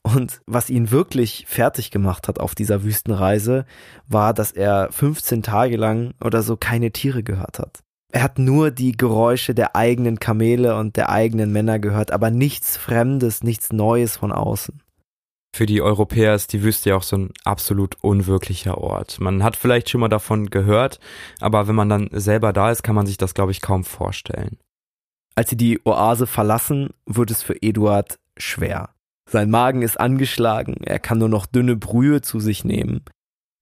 [0.02, 3.64] Und was ihn wirklich fertig gemacht hat auf dieser Wüstenreise,
[4.06, 7.80] war, dass er 15 Tage lang oder so keine Tiere gehört hat.
[8.12, 12.76] Er hat nur die Geräusche der eigenen Kamele und der eigenen Männer gehört, aber nichts
[12.76, 14.80] Fremdes, nichts Neues von außen.
[15.56, 19.20] Für die Europäer ist die Wüste ja auch so ein absolut unwirklicher Ort.
[19.20, 21.00] Man hat vielleicht schon mal davon gehört,
[21.40, 24.58] aber wenn man dann selber da ist, kann man sich das, glaube ich, kaum vorstellen.
[25.34, 28.90] Als sie die Oase verlassen, wird es für Eduard schwer.
[29.30, 33.02] Sein Magen ist angeschlagen, er kann nur noch dünne Brühe zu sich nehmen.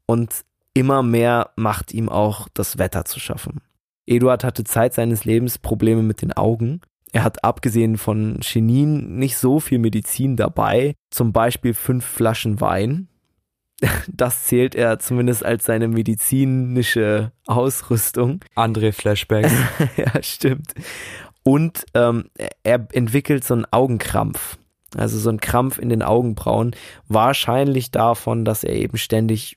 [0.05, 3.61] Und immer mehr macht ihm auch das Wetter zu schaffen.
[4.05, 6.81] Eduard hatte Zeit seines Lebens Probleme mit den Augen.
[7.14, 13.09] Er hat abgesehen von Chinin nicht so viel Medizin dabei, zum Beispiel fünf Flaschen Wein.
[14.09, 18.40] Das zählt er zumindest als seine medizinische Ausrüstung.
[18.57, 19.53] André Flashbacks.
[19.96, 20.74] ja, stimmt.
[21.44, 22.31] Und ähm,
[22.62, 24.59] er entwickelt so einen Augenkrampf.
[24.96, 26.74] Also so ein Krampf in den Augenbrauen.
[27.09, 29.57] Wahrscheinlich davon, dass er eben ständig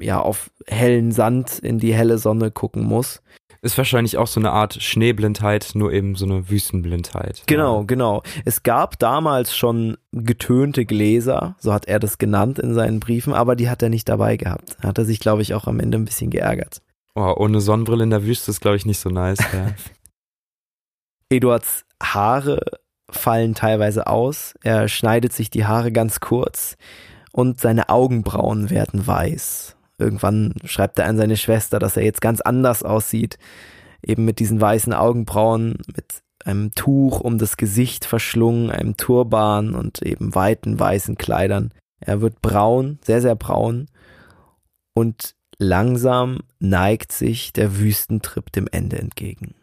[0.00, 3.22] ja auf hellen Sand in die helle Sonne gucken muss.
[3.66, 7.42] Ist wahrscheinlich auch so eine Art Schneeblindheit, nur eben so eine Wüstenblindheit.
[7.46, 8.22] Genau, genau.
[8.44, 13.56] Es gab damals schon getönte Gläser, so hat er das genannt in seinen Briefen, aber
[13.56, 14.78] die hat er nicht dabei gehabt.
[14.84, 16.80] Hat er sich, glaube ich, auch am Ende ein bisschen geärgert.
[17.16, 19.40] Oh, ohne Sonnenbrille in der Wüste ist, glaube ich, nicht so nice.
[19.40, 19.72] Ja.
[21.28, 22.60] Eduards Haare
[23.10, 24.54] fallen teilweise aus.
[24.62, 26.76] Er schneidet sich die Haare ganz kurz
[27.32, 29.75] und seine Augenbrauen werden weiß.
[29.98, 33.38] Irgendwann schreibt er an seine Schwester, dass er jetzt ganz anders aussieht.
[34.04, 40.02] Eben mit diesen weißen Augenbrauen, mit einem Tuch um das Gesicht verschlungen, einem Turban und
[40.02, 41.72] eben weiten weißen Kleidern.
[42.00, 43.86] Er wird braun, sehr, sehr braun
[44.94, 49.54] und langsam neigt sich der Wüstentrip dem Ende entgegen.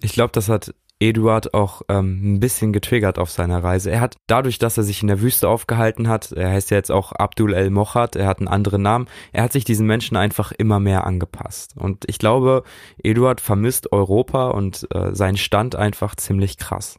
[0.00, 3.90] Ich glaube, das hat Eduard auch ähm, ein bisschen getriggert auf seiner Reise.
[3.90, 6.90] Er hat dadurch, dass er sich in der Wüste aufgehalten hat, er heißt ja jetzt
[6.90, 10.52] auch Abdul El Mochat, er hat einen anderen Namen, er hat sich diesen Menschen einfach
[10.52, 11.74] immer mehr angepasst.
[11.76, 12.62] Und ich glaube,
[13.02, 16.98] Eduard vermisst Europa und äh, seinen Stand einfach ziemlich krass.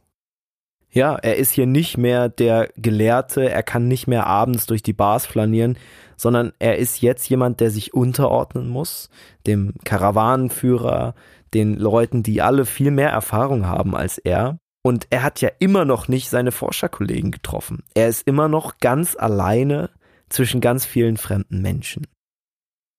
[0.90, 4.94] Ja, er ist hier nicht mehr der Gelehrte, er kann nicht mehr abends durch die
[4.94, 5.76] Bars flanieren,
[6.16, 9.10] sondern er ist jetzt jemand, der sich unterordnen muss,
[9.46, 11.14] dem Karawanenführer,
[11.56, 14.58] den Leuten, die alle viel mehr Erfahrung haben als er.
[14.82, 17.82] Und er hat ja immer noch nicht seine Forscherkollegen getroffen.
[17.94, 19.90] Er ist immer noch ganz alleine
[20.28, 22.06] zwischen ganz vielen fremden Menschen.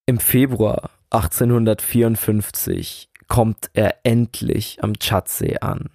[0.07, 5.89] Im Februar 1854 kommt er endlich am Tschadsee an.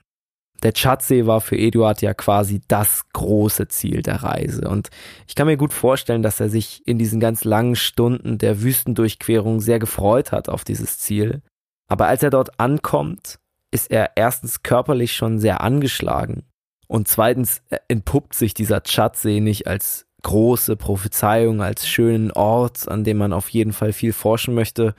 [0.63, 4.69] Der Tschadsee war für Eduard ja quasi das große Ziel der Reise.
[4.69, 4.91] Und
[5.27, 9.61] ich kann mir gut vorstellen, dass er sich in diesen ganz langen Stunden der Wüstendurchquerung
[9.61, 11.43] sehr gefreut hat auf dieses Ziel.
[11.93, 13.39] Aber als er dort ankommt,
[13.71, 16.45] ist er erstens körperlich schon sehr angeschlagen
[16.89, 23.19] und zweitens entpuppt sich dieser Tschadsee nicht als große Prophezeiung, als schönen Ort, an dem
[23.19, 24.95] man auf jeden Fall viel forschen möchte,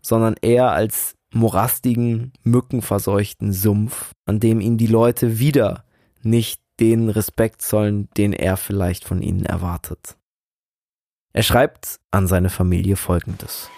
[0.00, 5.84] sondern eher als morastigen, mückenverseuchten Sumpf, an dem ihn die Leute wieder
[6.22, 10.16] nicht den Respekt zollen, den er vielleicht von ihnen erwartet.
[11.32, 13.70] Er schreibt an seine Familie folgendes.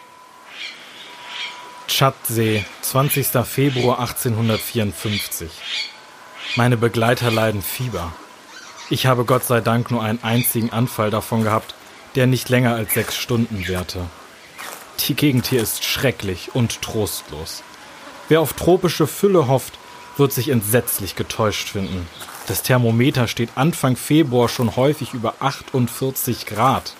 [1.86, 3.26] Tschadsee, 20.
[3.44, 5.50] Februar 1854.
[6.56, 8.10] Meine Begleiter leiden Fieber.
[8.88, 11.74] Ich habe Gott sei Dank nur einen einzigen Anfall davon gehabt,
[12.14, 14.06] der nicht länger als sechs Stunden währte.
[15.00, 17.62] Die Gegend hier ist schrecklich und trostlos.
[18.28, 19.74] Wer auf tropische Fülle hofft,
[20.16, 22.08] wird sich entsetzlich getäuscht finden.
[22.46, 26.94] Das Thermometer steht Anfang Februar schon häufig über 48 Grad.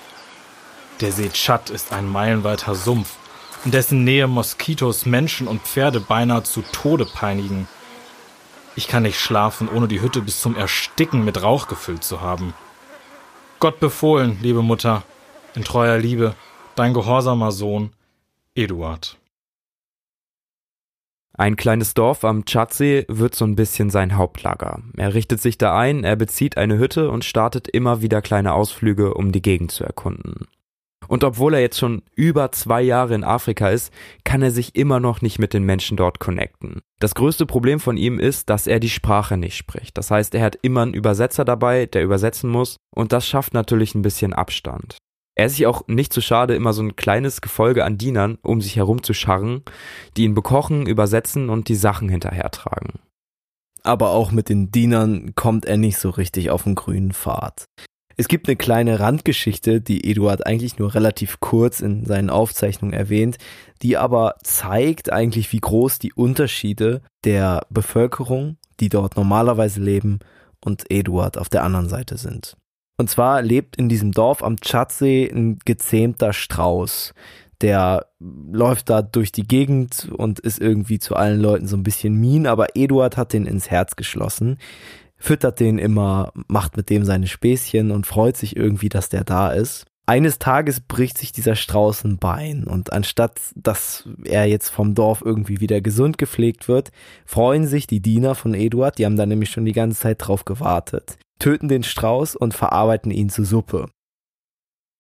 [1.01, 3.17] Der See Tschad ist ein meilenweiter Sumpf,
[3.65, 7.67] in dessen Nähe Moskitos Menschen und Pferde beinahe zu Tode peinigen.
[8.77, 12.55] Ich kann nicht schlafen, ohne die Hütte bis zum Ersticken mit Rauch gefüllt zu haben.
[13.61, 15.05] Gott befohlen, liebe Mutter,
[15.55, 16.35] in treuer Liebe,
[16.75, 17.93] dein gehorsamer Sohn,
[18.55, 19.17] Eduard.
[21.37, 24.83] Ein kleines Dorf am Tschadsee wird so ein bisschen sein Hauptlager.
[24.97, 29.15] Er richtet sich da ein, er bezieht eine Hütte und startet immer wieder kleine Ausflüge,
[29.15, 30.47] um die Gegend zu erkunden.
[31.09, 33.93] Und obwohl er jetzt schon über zwei Jahre in Afrika ist,
[34.25, 36.81] kann er sich immer noch nicht mit den Menschen dort connecten.
[37.01, 39.99] Das größte Problem von ihm ist, dass er die Sprache nicht spricht.
[39.99, 43.95] Das heißt, er hat immer einen Übersetzer dabei, der übersetzen muss, und das schafft natürlich
[43.95, 44.99] ein bisschen Abstand.
[45.37, 48.61] Er ist sich auch nicht zu schade, immer so ein kleines Gefolge an Dienern um
[48.61, 49.63] sich herum zu scharren,
[50.17, 53.01] die ihn bekochen, übersetzen und die Sachen hinterhertragen.
[53.83, 57.67] Aber auch mit den Dienern kommt er nicht so richtig auf den grünen Pfad.
[58.17, 63.39] Es gibt eine kleine Randgeschichte, die Eduard eigentlich nur relativ kurz in seinen Aufzeichnungen erwähnt,
[63.83, 70.21] die aber zeigt eigentlich, wie groß die Unterschiede der Bevölkerung, die dort normalerweise leben,
[70.65, 72.57] und Eduard auf der anderen Seite sind.
[72.97, 77.13] Und zwar lebt in diesem Dorf am Tschadsee ein gezähmter Strauß,
[77.61, 82.21] der läuft da durch die Gegend und ist irgendwie zu allen Leuten so ein bisschen
[82.21, 84.59] mean, aber Eduard hat den ins Herz geschlossen,
[85.25, 89.51] füttert den immer, macht mit dem seine Späßchen und freut sich irgendwie, dass der da
[89.51, 89.87] ist.
[90.07, 95.23] Eines Tages bricht sich dieser Strauß ein Bein und anstatt dass er jetzt vom Dorf
[95.25, 96.93] irgendwie wieder gesund gepflegt wird,
[97.25, 100.45] freuen sich die Diener von Eduard, die haben da nämlich schon die ganze Zeit drauf
[100.45, 103.89] gewartet, töten den Strauß und verarbeiten ihn zu Suppe.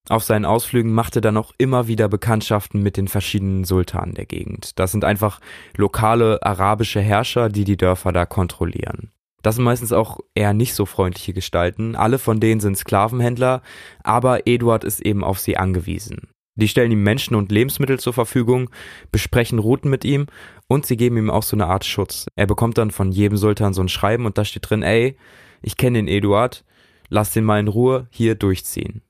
[0.08, 4.26] Auf seinen Ausflügen macht er dann auch immer wieder Bekanntschaften mit den verschiedenen Sultanen der
[4.26, 4.78] Gegend.
[4.78, 5.40] Das sind einfach
[5.76, 9.10] lokale arabische Herrscher, die die Dörfer da kontrollieren.
[9.44, 11.96] Das sind meistens auch eher nicht so freundliche Gestalten.
[11.96, 13.60] Alle von denen sind Sklavenhändler,
[14.02, 16.28] aber Eduard ist eben auf sie angewiesen.
[16.56, 18.70] Die stellen ihm Menschen und Lebensmittel zur Verfügung,
[19.12, 20.26] besprechen Routen mit ihm
[20.66, 22.26] und sie geben ihm auch so eine Art Schutz.
[22.36, 25.18] Er bekommt dann von jedem Sultan so ein Schreiben und da steht drin, ey,
[25.60, 26.64] ich kenne den Eduard,
[27.10, 29.02] lass den mal in Ruhe hier durchziehen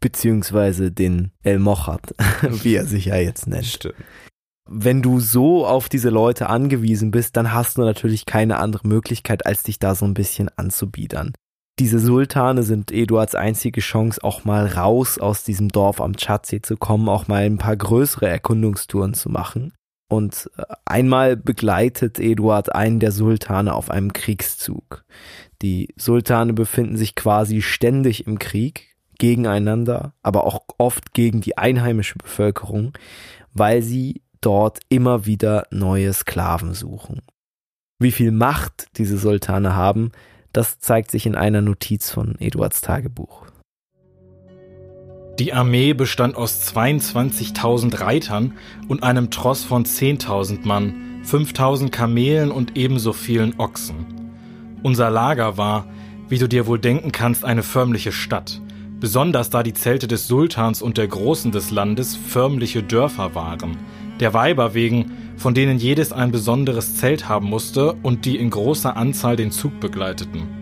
[0.00, 2.14] beziehungsweise den El Mochat,
[2.62, 3.66] wie er sich ja jetzt nennt.
[3.66, 3.96] Stimmt.
[4.70, 9.46] Wenn du so auf diese Leute angewiesen bist, dann hast du natürlich keine andere Möglichkeit,
[9.46, 11.32] als dich da so ein bisschen anzubiedern.
[11.78, 16.76] Diese Sultane sind Eduards einzige Chance, auch mal raus aus diesem Dorf am Tschadsee zu
[16.76, 19.72] kommen, auch mal ein paar größere Erkundungstouren zu machen.
[20.10, 25.04] Und äh, einmal begleitet Eduard einen der Sultane auf einem Kriegszug.
[25.62, 32.16] Die Sultane befinden sich quasi ständig im Krieg, gegeneinander, aber auch oft gegen die einheimische
[32.18, 32.92] Bevölkerung,
[33.52, 37.22] weil sie dort immer wieder neue Sklaven suchen.
[37.98, 40.12] Wie viel Macht diese Sultane haben,
[40.52, 43.46] das zeigt sich in einer Notiz von Eduards Tagebuch.
[45.38, 48.56] Die Armee bestand aus 22.000 Reitern
[48.88, 54.06] und einem Tross von 10.000 Mann, 5.000 Kamelen und ebenso vielen Ochsen.
[54.82, 55.86] Unser Lager war,
[56.28, 58.60] wie du dir wohl denken kannst, eine förmliche Stadt
[59.00, 63.76] besonders da die Zelte des Sultans und der Großen des Landes förmliche Dörfer waren,
[64.20, 68.96] der Weiber wegen, von denen jedes ein besonderes Zelt haben musste und die in großer
[68.96, 70.58] Anzahl den Zug begleiteten.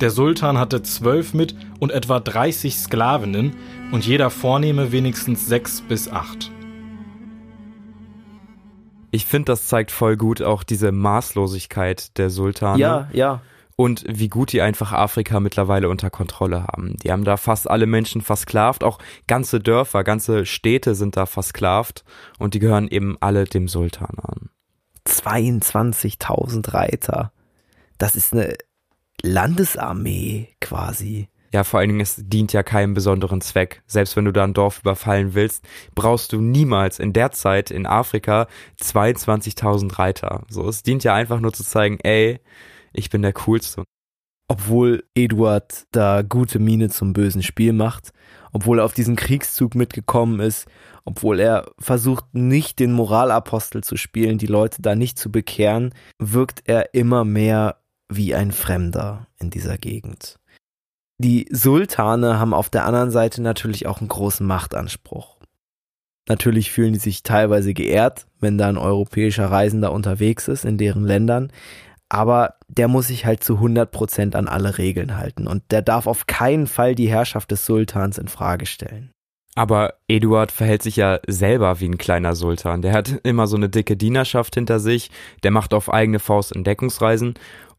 [0.00, 3.54] Der Sultan hatte zwölf mit und etwa 30 Sklavinnen
[3.92, 6.50] und jeder Vornehme wenigstens sechs bis acht.
[9.10, 12.80] Ich finde, das zeigt voll gut auch diese Maßlosigkeit der Sultane.
[12.80, 13.40] Ja, ja
[13.76, 16.96] und wie gut die einfach Afrika mittlerweile unter Kontrolle haben.
[17.02, 22.04] Die haben da fast alle Menschen versklavt, auch ganze Dörfer, ganze Städte sind da versklavt
[22.38, 24.50] und die gehören eben alle dem Sultan an.
[25.06, 27.32] 22.000 Reiter.
[27.98, 28.56] Das ist eine
[29.22, 31.28] Landesarmee quasi.
[31.52, 33.82] Ja, vor allen Dingen, es dient ja keinem besonderen Zweck.
[33.86, 35.64] Selbst wenn du da ein Dorf überfallen willst,
[35.94, 38.48] brauchst du niemals in der Zeit in Afrika
[38.82, 40.42] 22.000 Reiter.
[40.48, 42.40] So, es dient ja einfach nur zu zeigen, ey,
[42.94, 43.84] ich bin der Coolste.
[44.48, 48.12] Obwohl Eduard da gute Miene zum bösen Spiel macht,
[48.52, 50.66] obwohl er auf diesen Kriegszug mitgekommen ist,
[51.04, 56.62] obwohl er versucht, nicht den Moralapostel zu spielen, die Leute da nicht zu bekehren, wirkt
[56.66, 57.78] er immer mehr
[58.08, 60.38] wie ein Fremder in dieser Gegend.
[61.18, 65.38] Die Sultane haben auf der anderen Seite natürlich auch einen großen Machtanspruch.
[66.28, 71.04] Natürlich fühlen die sich teilweise geehrt, wenn da ein europäischer Reisender unterwegs ist in deren
[71.04, 71.52] Ländern,
[72.08, 76.06] aber der muss sich halt zu 100 Prozent an alle Regeln halten und der darf
[76.06, 79.10] auf keinen Fall die Herrschaft des Sultans in Frage stellen.
[79.56, 82.82] Aber Eduard verhält sich ja selber wie ein kleiner Sultan.
[82.82, 85.10] Der hat immer so eine dicke Dienerschaft hinter sich,
[85.44, 87.34] der macht auf eigene Faust Entdeckungsreisen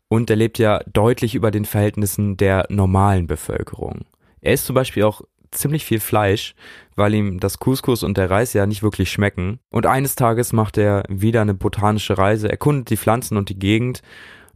[0.07, 4.05] und der lebt ja deutlich über den Verhältnissen der normalen Bevölkerung.
[4.39, 5.21] Er isst zum Beispiel auch
[5.57, 6.55] ziemlich viel Fleisch,
[6.95, 9.59] weil ihm das Couscous und der Reis ja nicht wirklich schmecken.
[9.69, 14.01] Und eines Tages macht er wieder eine botanische Reise, erkundet die Pflanzen und die Gegend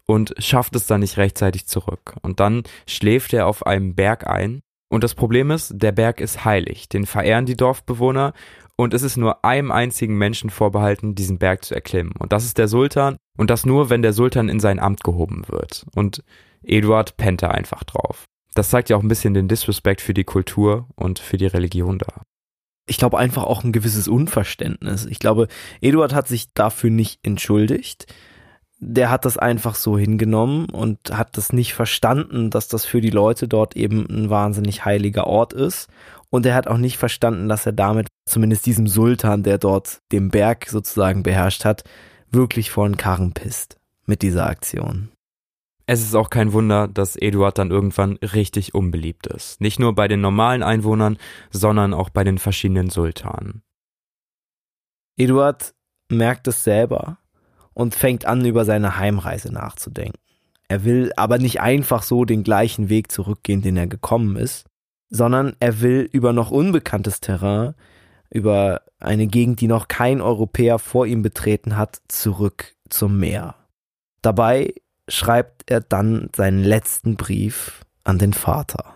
[0.05, 2.15] und schafft es dann nicht rechtzeitig zurück.
[2.21, 4.61] Und dann schläft er auf einem Berg ein.
[4.89, 8.33] Und das Problem ist, der Berg ist heilig, den verehren die Dorfbewohner
[8.75, 12.13] und es ist nur einem einzigen Menschen vorbehalten, diesen Berg zu erklimmen.
[12.17, 15.43] Und das ist der Sultan und das nur, wenn der Sultan in sein Amt gehoben
[15.47, 15.85] wird.
[15.93, 16.23] Und
[16.63, 18.25] Eduard pennt da einfach drauf
[18.59, 21.97] das zeigt ja auch ein bisschen den Disrespect für die Kultur und für die Religion
[21.97, 22.23] da.
[22.87, 25.05] Ich glaube einfach auch ein gewisses Unverständnis.
[25.05, 25.47] Ich glaube,
[25.79, 28.13] Eduard hat sich dafür nicht entschuldigt.
[28.77, 33.11] Der hat das einfach so hingenommen und hat das nicht verstanden, dass das für die
[33.11, 35.87] Leute dort eben ein wahnsinnig heiliger Ort ist.
[36.29, 40.31] Und er hat auch nicht verstanden, dass er damit zumindest diesem Sultan, der dort den
[40.31, 41.85] Berg sozusagen beherrscht hat,
[42.29, 45.11] wirklich vor den Karren pisst mit dieser Aktion.
[45.91, 49.59] Es ist auch kein Wunder, dass Eduard dann irgendwann richtig unbeliebt ist.
[49.59, 51.17] Nicht nur bei den normalen Einwohnern,
[51.49, 53.63] sondern auch bei den verschiedenen Sultanen.
[55.17, 55.73] Eduard
[56.07, 57.17] merkt es selber
[57.73, 60.21] und fängt an, über seine Heimreise nachzudenken.
[60.67, 64.67] Er will aber nicht einfach so den gleichen Weg zurückgehen, den er gekommen ist,
[65.09, 67.73] sondern er will über noch unbekanntes Terrain
[68.29, 73.55] über eine Gegend, die noch kein Europäer vor ihm betreten hat, zurück zum Meer.
[74.21, 74.75] Dabei
[75.09, 78.95] schreibt er dann seinen letzten Brief an den Vater.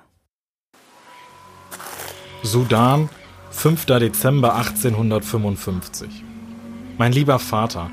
[2.43, 3.09] Sudan,
[3.51, 3.85] 5.
[3.85, 6.23] Dezember 1855.
[6.97, 7.89] Mein lieber Vater,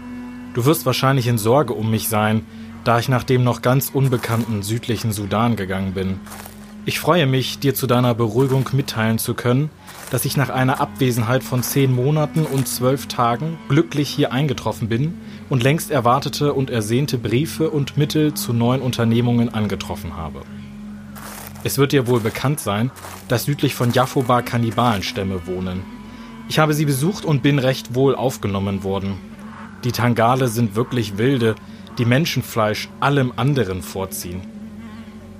[0.54, 2.44] du wirst wahrscheinlich in Sorge um mich sein,
[2.84, 6.20] da ich nach dem noch ganz unbekannten südlichen Sudan gegangen bin.
[6.86, 9.70] Ich freue mich, dir zu deiner Beruhigung mitteilen zu können,
[10.10, 15.14] dass ich nach einer Abwesenheit von zehn Monaten und zwölf Tagen glücklich hier eingetroffen bin
[15.50, 20.40] und längst erwartete und ersehnte Briefe und Mittel zu neuen Unternehmungen angetroffen habe.
[21.62, 22.90] Es wird dir wohl bekannt sein,
[23.28, 25.82] dass südlich von Jafoba Kannibalenstämme wohnen.
[26.48, 29.18] Ich habe sie besucht und bin recht wohl aufgenommen worden.
[29.84, 31.56] Die Tangale sind wirklich wilde,
[31.98, 34.40] die Menschenfleisch allem anderen vorziehen.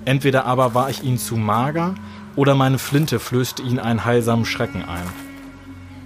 [0.05, 1.95] Entweder aber war ich ihnen zu mager,
[2.35, 5.07] oder meine Flinte flößte ihnen einen heilsamen Schrecken ein.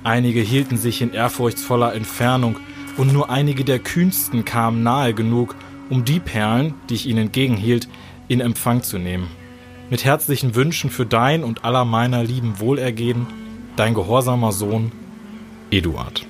[0.03, 2.58] Einige hielten sich in ehrfurchtsvoller Entfernung,
[2.98, 5.56] und nur einige der kühnsten kamen nahe genug,
[5.89, 7.88] um die Perlen, die ich ihnen entgegenhielt,
[8.28, 9.28] in Empfang zu nehmen.
[9.89, 13.28] Mit herzlichen Wünschen für dein und aller meiner lieben Wohlergehen,
[13.76, 14.91] dein gehorsamer Sohn,
[15.70, 16.26] Eduard.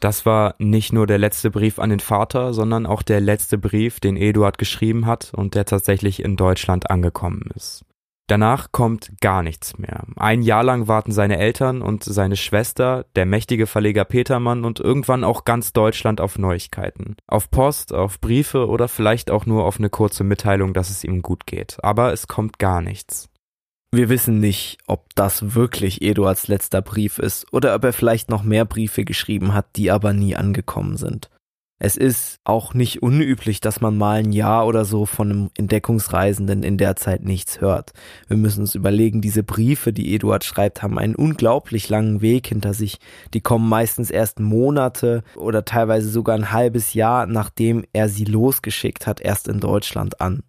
[0.00, 3.98] Das war nicht nur der letzte Brief an den Vater, sondern auch der letzte Brief,
[3.98, 7.84] den Eduard geschrieben hat und der tatsächlich in Deutschland angekommen ist.
[8.28, 10.04] Danach kommt gar nichts mehr.
[10.16, 15.24] Ein Jahr lang warten seine Eltern und seine Schwester, der mächtige Verleger Petermann und irgendwann
[15.24, 17.16] auch ganz Deutschland auf Neuigkeiten.
[17.26, 21.22] Auf Post, auf Briefe oder vielleicht auch nur auf eine kurze Mitteilung, dass es ihm
[21.22, 21.78] gut geht.
[21.82, 23.30] Aber es kommt gar nichts.
[23.90, 28.42] Wir wissen nicht, ob das wirklich Eduards letzter Brief ist oder ob er vielleicht noch
[28.42, 31.30] mehr Briefe geschrieben hat, die aber nie angekommen sind.
[31.80, 36.64] Es ist auch nicht unüblich, dass man mal ein Jahr oder so von einem Entdeckungsreisenden
[36.64, 37.92] in der Zeit nichts hört.
[38.26, 42.74] Wir müssen uns überlegen, diese Briefe, die Eduard schreibt, haben einen unglaublich langen Weg hinter
[42.74, 42.98] sich.
[43.32, 49.06] Die kommen meistens erst Monate oder teilweise sogar ein halbes Jahr, nachdem er sie losgeschickt
[49.06, 50.42] hat, erst in Deutschland an.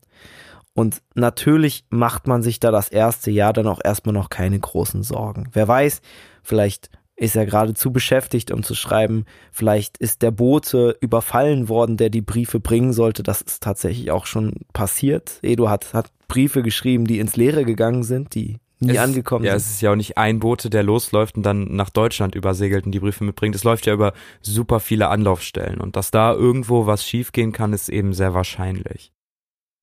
[0.74, 5.04] Und natürlich macht man sich da das erste Jahr dann auch erstmal noch keine großen
[5.04, 5.50] Sorgen.
[5.52, 6.02] Wer weiß,
[6.42, 6.90] vielleicht
[7.20, 9.26] ist er gerade zu beschäftigt, um zu schreiben.
[9.52, 13.24] Vielleicht ist der Bote überfallen worden, der die Briefe bringen sollte.
[13.24, 15.40] Das ist tatsächlich auch schon passiert.
[15.42, 19.52] Edu hat, hat Briefe geschrieben, die ins Leere gegangen sind, die nie es, angekommen ja,
[19.52, 19.60] sind.
[19.60, 22.86] Ja, es ist ja auch nicht ein Bote, der losläuft und dann nach Deutschland übersegelt
[22.86, 23.54] und die Briefe mitbringt.
[23.54, 25.82] Es läuft ja über super viele Anlaufstellen.
[25.82, 29.12] Und dass da irgendwo was schiefgehen kann, ist eben sehr wahrscheinlich.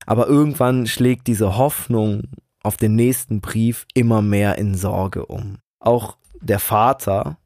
[0.07, 2.28] Aber irgendwann schlägt diese Hoffnung
[2.62, 5.59] auf den nächsten Brief immer mehr in Sorge um.
[5.80, 7.39] Auch der Vater,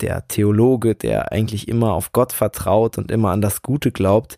[0.00, 4.36] der Theologe, der eigentlich immer auf Gott vertraut und immer an das Gute glaubt,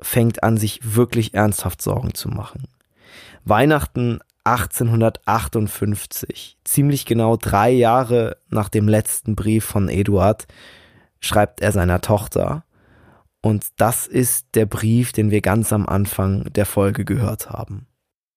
[0.00, 2.66] fängt an, sich wirklich ernsthaft Sorgen zu machen.
[3.44, 10.46] Weihnachten 1858, ziemlich genau drei Jahre nach dem letzten Brief von Eduard,
[11.20, 12.64] schreibt er seiner Tochter,
[13.40, 17.86] und das ist der Brief, den wir ganz am Anfang der Folge gehört haben.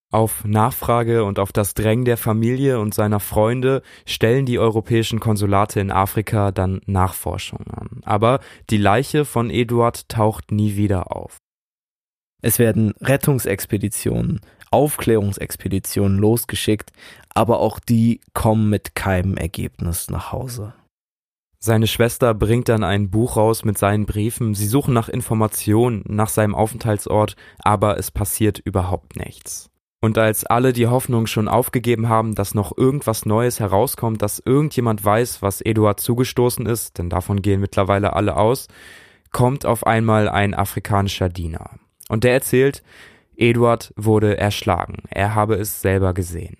[0.10, 5.82] Auf Nachfrage und auf das Drängen der Familie und seiner Freunde stellen die europäischen Konsulate
[5.82, 8.02] in Afrika dann Nachforschungen an.
[8.06, 8.40] Aber
[8.70, 11.38] die Leiche von Eduard taucht nie wieder auf.
[12.42, 14.40] Es werden Rettungsexpeditionen,
[14.72, 16.92] Aufklärungsexpeditionen losgeschickt,
[17.34, 20.74] aber auch die kommen mit keinem Ergebnis nach Hause.
[21.60, 24.54] Seine Schwester bringt dann ein Buch raus mit seinen Briefen.
[24.54, 29.70] Sie suchen nach Informationen nach seinem Aufenthaltsort, aber es passiert überhaupt nichts.
[30.00, 35.04] Und als alle die Hoffnung schon aufgegeben haben, dass noch irgendwas Neues herauskommt, dass irgendjemand
[35.04, 38.68] weiß, was Eduard zugestoßen ist, denn davon gehen mittlerweile alle aus,
[39.32, 41.72] kommt auf einmal ein afrikanischer Diener.
[42.10, 42.84] Und der erzählt,
[43.36, 45.04] Eduard wurde erschlagen.
[45.10, 46.58] Er habe es selber gesehen.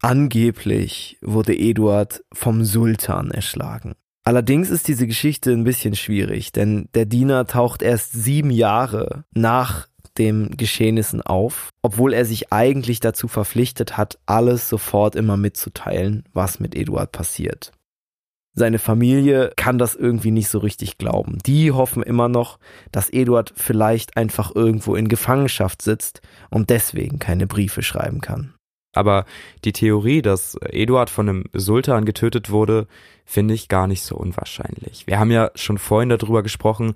[0.00, 3.94] Angeblich wurde Eduard vom Sultan erschlagen.
[4.24, 9.88] Allerdings ist diese Geschichte ein bisschen schwierig, denn der Diener taucht erst sieben Jahre nach
[10.18, 16.60] den Geschehnissen auf, obwohl er sich eigentlich dazu verpflichtet hat, alles sofort immer mitzuteilen, was
[16.60, 17.72] mit Eduard passiert.
[18.54, 21.38] Seine Familie kann das irgendwie nicht so richtig glauben.
[21.46, 22.58] Die hoffen immer noch,
[22.90, 28.52] dass Eduard vielleicht einfach irgendwo in Gefangenschaft sitzt und deswegen keine Briefe schreiben kann.
[28.94, 29.24] Aber
[29.64, 32.86] die Theorie, dass Eduard von einem Sultan getötet wurde,
[33.24, 35.06] finde ich gar nicht so unwahrscheinlich.
[35.06, 36.94] Wir haben ja schon vorhin darüber gesprochen,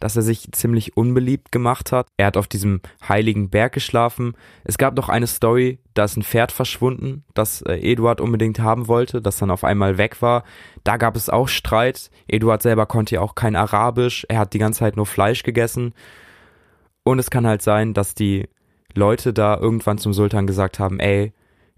[0.00, 2.06] dass er sich ziemlich unbeliebt gemacht hat.
[2.16, 4.34] Er hat auf diesem heiligen Berg geschlafen.
[4.64, 8.88] Es gab noch eine Story, da ist ein Pferd verschwunden, das äh, Eduard unbedingt haben
[8.88, 10.44] wollte, das dann auf einmal weg war.
[10.84, 12.10] Da gab es auch Streit.
[12.28, 14.26] Eduard selber konnte ja auch kein Arabisch.
[14.28, 15.94] Er hat die ganze Zeit nur Fleisch gegessen.
[17.04, 18.48] Und es kann halt sein, dass die
[18.94, 21.32] Leute da irgendwann zum Sultan gesagt haben, ey,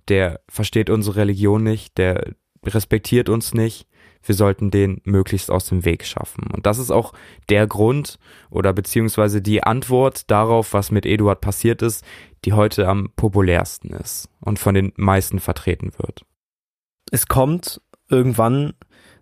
[0.08, 2.32] der versteht unsere Religion nicht, der
[2.64, 3.86] respektiert uns nicht,
[4.22, 6.44] wir sollten den möglichst aus dem Weg schaffen.
[6.52, 7.12] Und das ist auch
[7.48, 8.18] der Grund
[8.50, 12.04] oder beziehungsweise die Antwort darauf, was mit Eduard passiert ist,
[12.44, 16.24] die heute am populärsten ist und von den meisten vertreten wird.
[17.10, 18.74] Es kommt irgendwann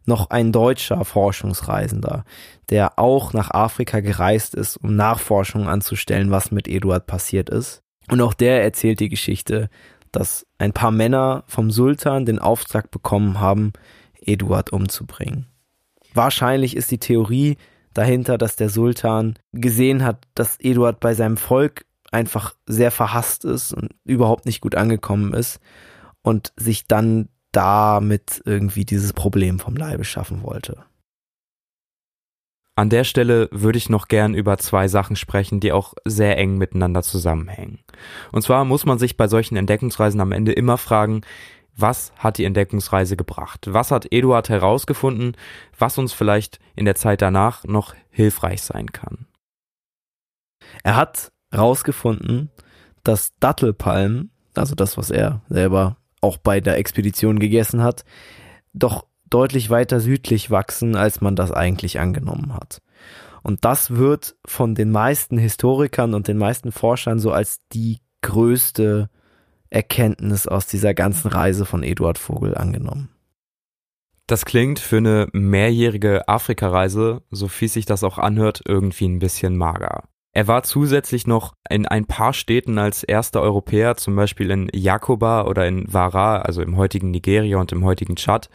[0.06, 2.24] noch ein deutscher Forschungsreisender,
[2.70, 7.82] der auch nach Afrika gereist ist, um Nachforschungen anzustellen, was mit Eduard passiert ist.
[8.08, 9.68] Und auch der erzählt die Geschichte,
[10.12, 13.72] dass ein paar Männer vom Sultan den Auftrag bekommen haben,
[14.26, 15.46] Eduard umzubringen.
[16.14, 17.56] Wahrscheinlich ist die Theorie
[17.92, 23.72] dahinter, dass der Sultan gesehen hat, dass Eduard bei seinem Volk einfach sehr verhasst ist
[23.72, 25.60] und überhaupt nicht gut angekommen ist
[26.22, 30.84] und sich dann damit irgendwie dieses Problem vom Leibe schaffen wollte.
[32.78, 36.58] An der Stelle würde ich noch gern über zwei Sachen sprechen, die auch sehr eng
[36.58, 37.78] miteinander zusammenhängen.
[38.32, 41.22] Und zwar muss man sich bei solchen Entdeckungsreisen am Ende immer fragen,
[41.76, 43.66] was hat die Entdeckungsreise gebracht?
[43.68, 45.36] Was hat Eduard herausgefunden,
[45.78, 49.26] was uns vielleicht in der Zeit danach noch hilfreich sein kann?
[50.82, 52.50] Er hat herausgefunden,
[53.04, 58.04] dass Dattelpalmen, also das, was er selber auch bei der Expedition gegessen hat,
[58.72, 62.80] doch deutlich weiter südlich wachsen, als man das eigentlich angenommen hat.
[63.42, 69.08] Und das wird von den meisten Historikern und den meisten Forschern so als die größte
[69.76, 73.10] Erkenntnis aus dieser ganzen Reise von Eduard Vogel angenommen.
[74.26, 79.56] Das klingt für eine mehrjährige Afrikareise, so fies sich das auch anhört, irgendwie ein bisschen
[79.56, 80.04] mager.
[80.32, 85.44] Er war zusätzlich noch in ein paar Städten als erster Europäer, zum Beispiel in Jakoba
[85.44, 88.48] oder in Wara, also im heutigen Nigeria und im heutigen Tschad.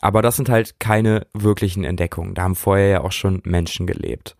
[0.00, 2.34] Aber das sind halt keine wirklichen Entdeckungen.
[2.34, 4.36] Da haben vorher ja auch schon Menschen gelebt.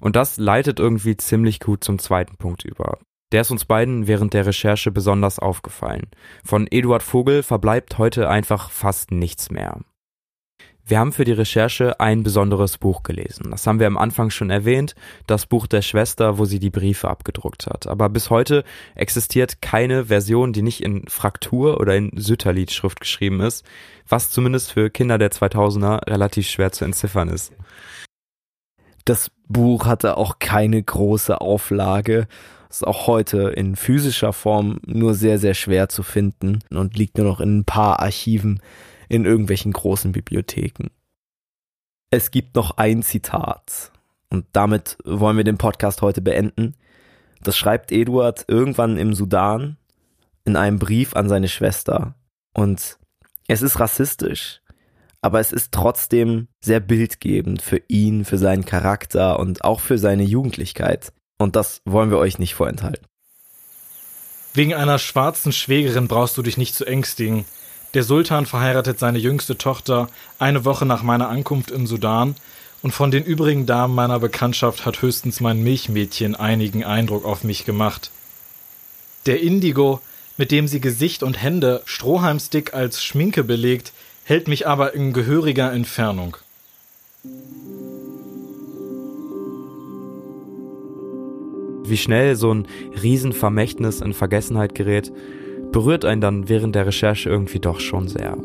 [0.00, 2.98] Und das leitet irgendwie ziemlich gut zum zweiten Punkt über.
[3.34, 6.06] Der ist uns beiden während der Recherche besonders aufgefallen.
[6.44, 9.80] Von Eduard Vogel verbleibt heute einfach fast nichts mehr.
[10.86, 13.50] Wir haben für die Recherche ein besonderes Buch gelesen.
[13.50, 14.94] Das haben wir am Anfang schon erwähnt,
[15.26, 17.88] das Buch der Schwester, wo sie die Briefe abgedruckt hat.
[17.88, 18.62] Aber bis heute
[18.94, 23.66] existiert keine Version, die nicht in Fraktur oder in Sütterlied-Schrift geschrieben ist,
[24.08, 27.52] was zumindest für Kinder der 2000er relativ schwer zu entziffern ist.
[29.04, 32.26] Das Buch hatte auch keine große Auflage,
[32.74, 37.26] ist auch heute in physischer Form nur sehr, sehr schwer zu finden und liegt nur
[37.26, 38.60] noch in ein paar Archiven
[39.08, 40.88] in irgendwelchen großen Bibliotheken.
[42.10, 43.92] Es gibt noch ein Zitat
[44.28, 46.74] und damit wollen wir den Podcast heute beenden.
[47.42, 49.76] Das schreibt Eduard irgendwann im Sudan
[50.44, 52.16] in einem Brief an seine Schwester
[52.54, 52.98] und
[53.46, 54.62] es ist rassistisch,
[55.20, 60.24] aber es ist trotzdem sehr bildgebend für ihn, für seinen Charakter und auch für seine
[60.24, 61.12] Jugendlichkeit.
[61.38, 63.06] Und das wollen wir euch nicht vorenthalten.
[64.54, 67.44] Wegen einer schwarzen Schwägerin brauchst du dich nicht zu ängstigen.
[67.94, 70.08] Der Sultan verheiratet seine jüngste Tochter
[70.38, 72.36] eine Woche nach meiner Ankunft im Sudan,
[72.82, 77.64] und von den übrigen Damen meiner Bekanntschaft hat höchstens mein Milchmädchen einigen Eindruck auf mich
[77.64, 78.10] gemacht.
[79.24, 80.00] Der Indigo,
[80.36, 83.92] mit dem sie Gesicht und Hände strohhalmstick als Schminke belegt,
[84.24, 86.36] hält mich aber in gehöriger Entfernung.
[91.86, 92.66] Wie schnell so ein
[93.02, 95.12] Riesenvermächtnis in Vergessenheit gerät,
[95.70, 98.38] berührt einen dann während der Recherche irgendwie doch schon sehr.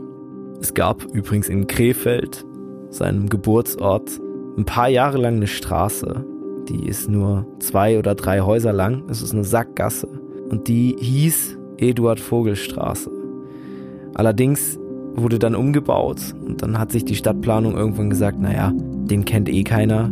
[0.62, 2.46] Es gab übrigens in Krefeld,
[2.90, 4.20] seinem Geburtsort,
[4.58, 6.26] ein paar Jahre lang eine Straße.
[6.68, 9.04] Die ist nur zwei oder drei Häuser lang.
[9.10, 10.08] Es ist eine Sackgasse.
[10.50, 13.10] Und die hieß Eduard Vogelstraße.
[14.16, 14.78] Allerdings
[15.16, 19.64] wurde dann umgebaut und dann hat sich die Stadtplanung irgendwann gesagt, naja, den kennt eh
[19.64, 20.12] keiner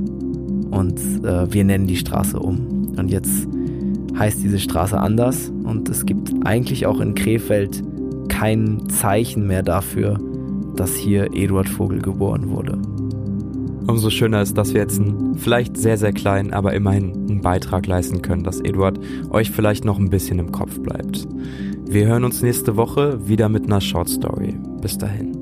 [0.72, 2.77] und äh, wir nennen die Straße um.
[2.98, 3.48] Und jetzt
[4.18, 7.84] heißt diese Straße anders und es gibt eigentlich auch in Krefeld
[8.30, 10.20] kein Zeichen mehr dafür,
[10.76, 12.78] dass hier Eduard Vogel geboren wurde.
[13.88, 17.88] Umso schöner ist, dass wir jetzt einen vielleicht sehr, sehr kleinen, aber immerhin einen Beitrag
[17.88, 21.28] leisten können, dass Eduard euch vielleicht noch ein bisschen im Kopf bleibt.
[21.90, 24.56] Wir hören uns nächste Woche wieder mit einer Short Story.
[24.82, 25.37] Bis dahin.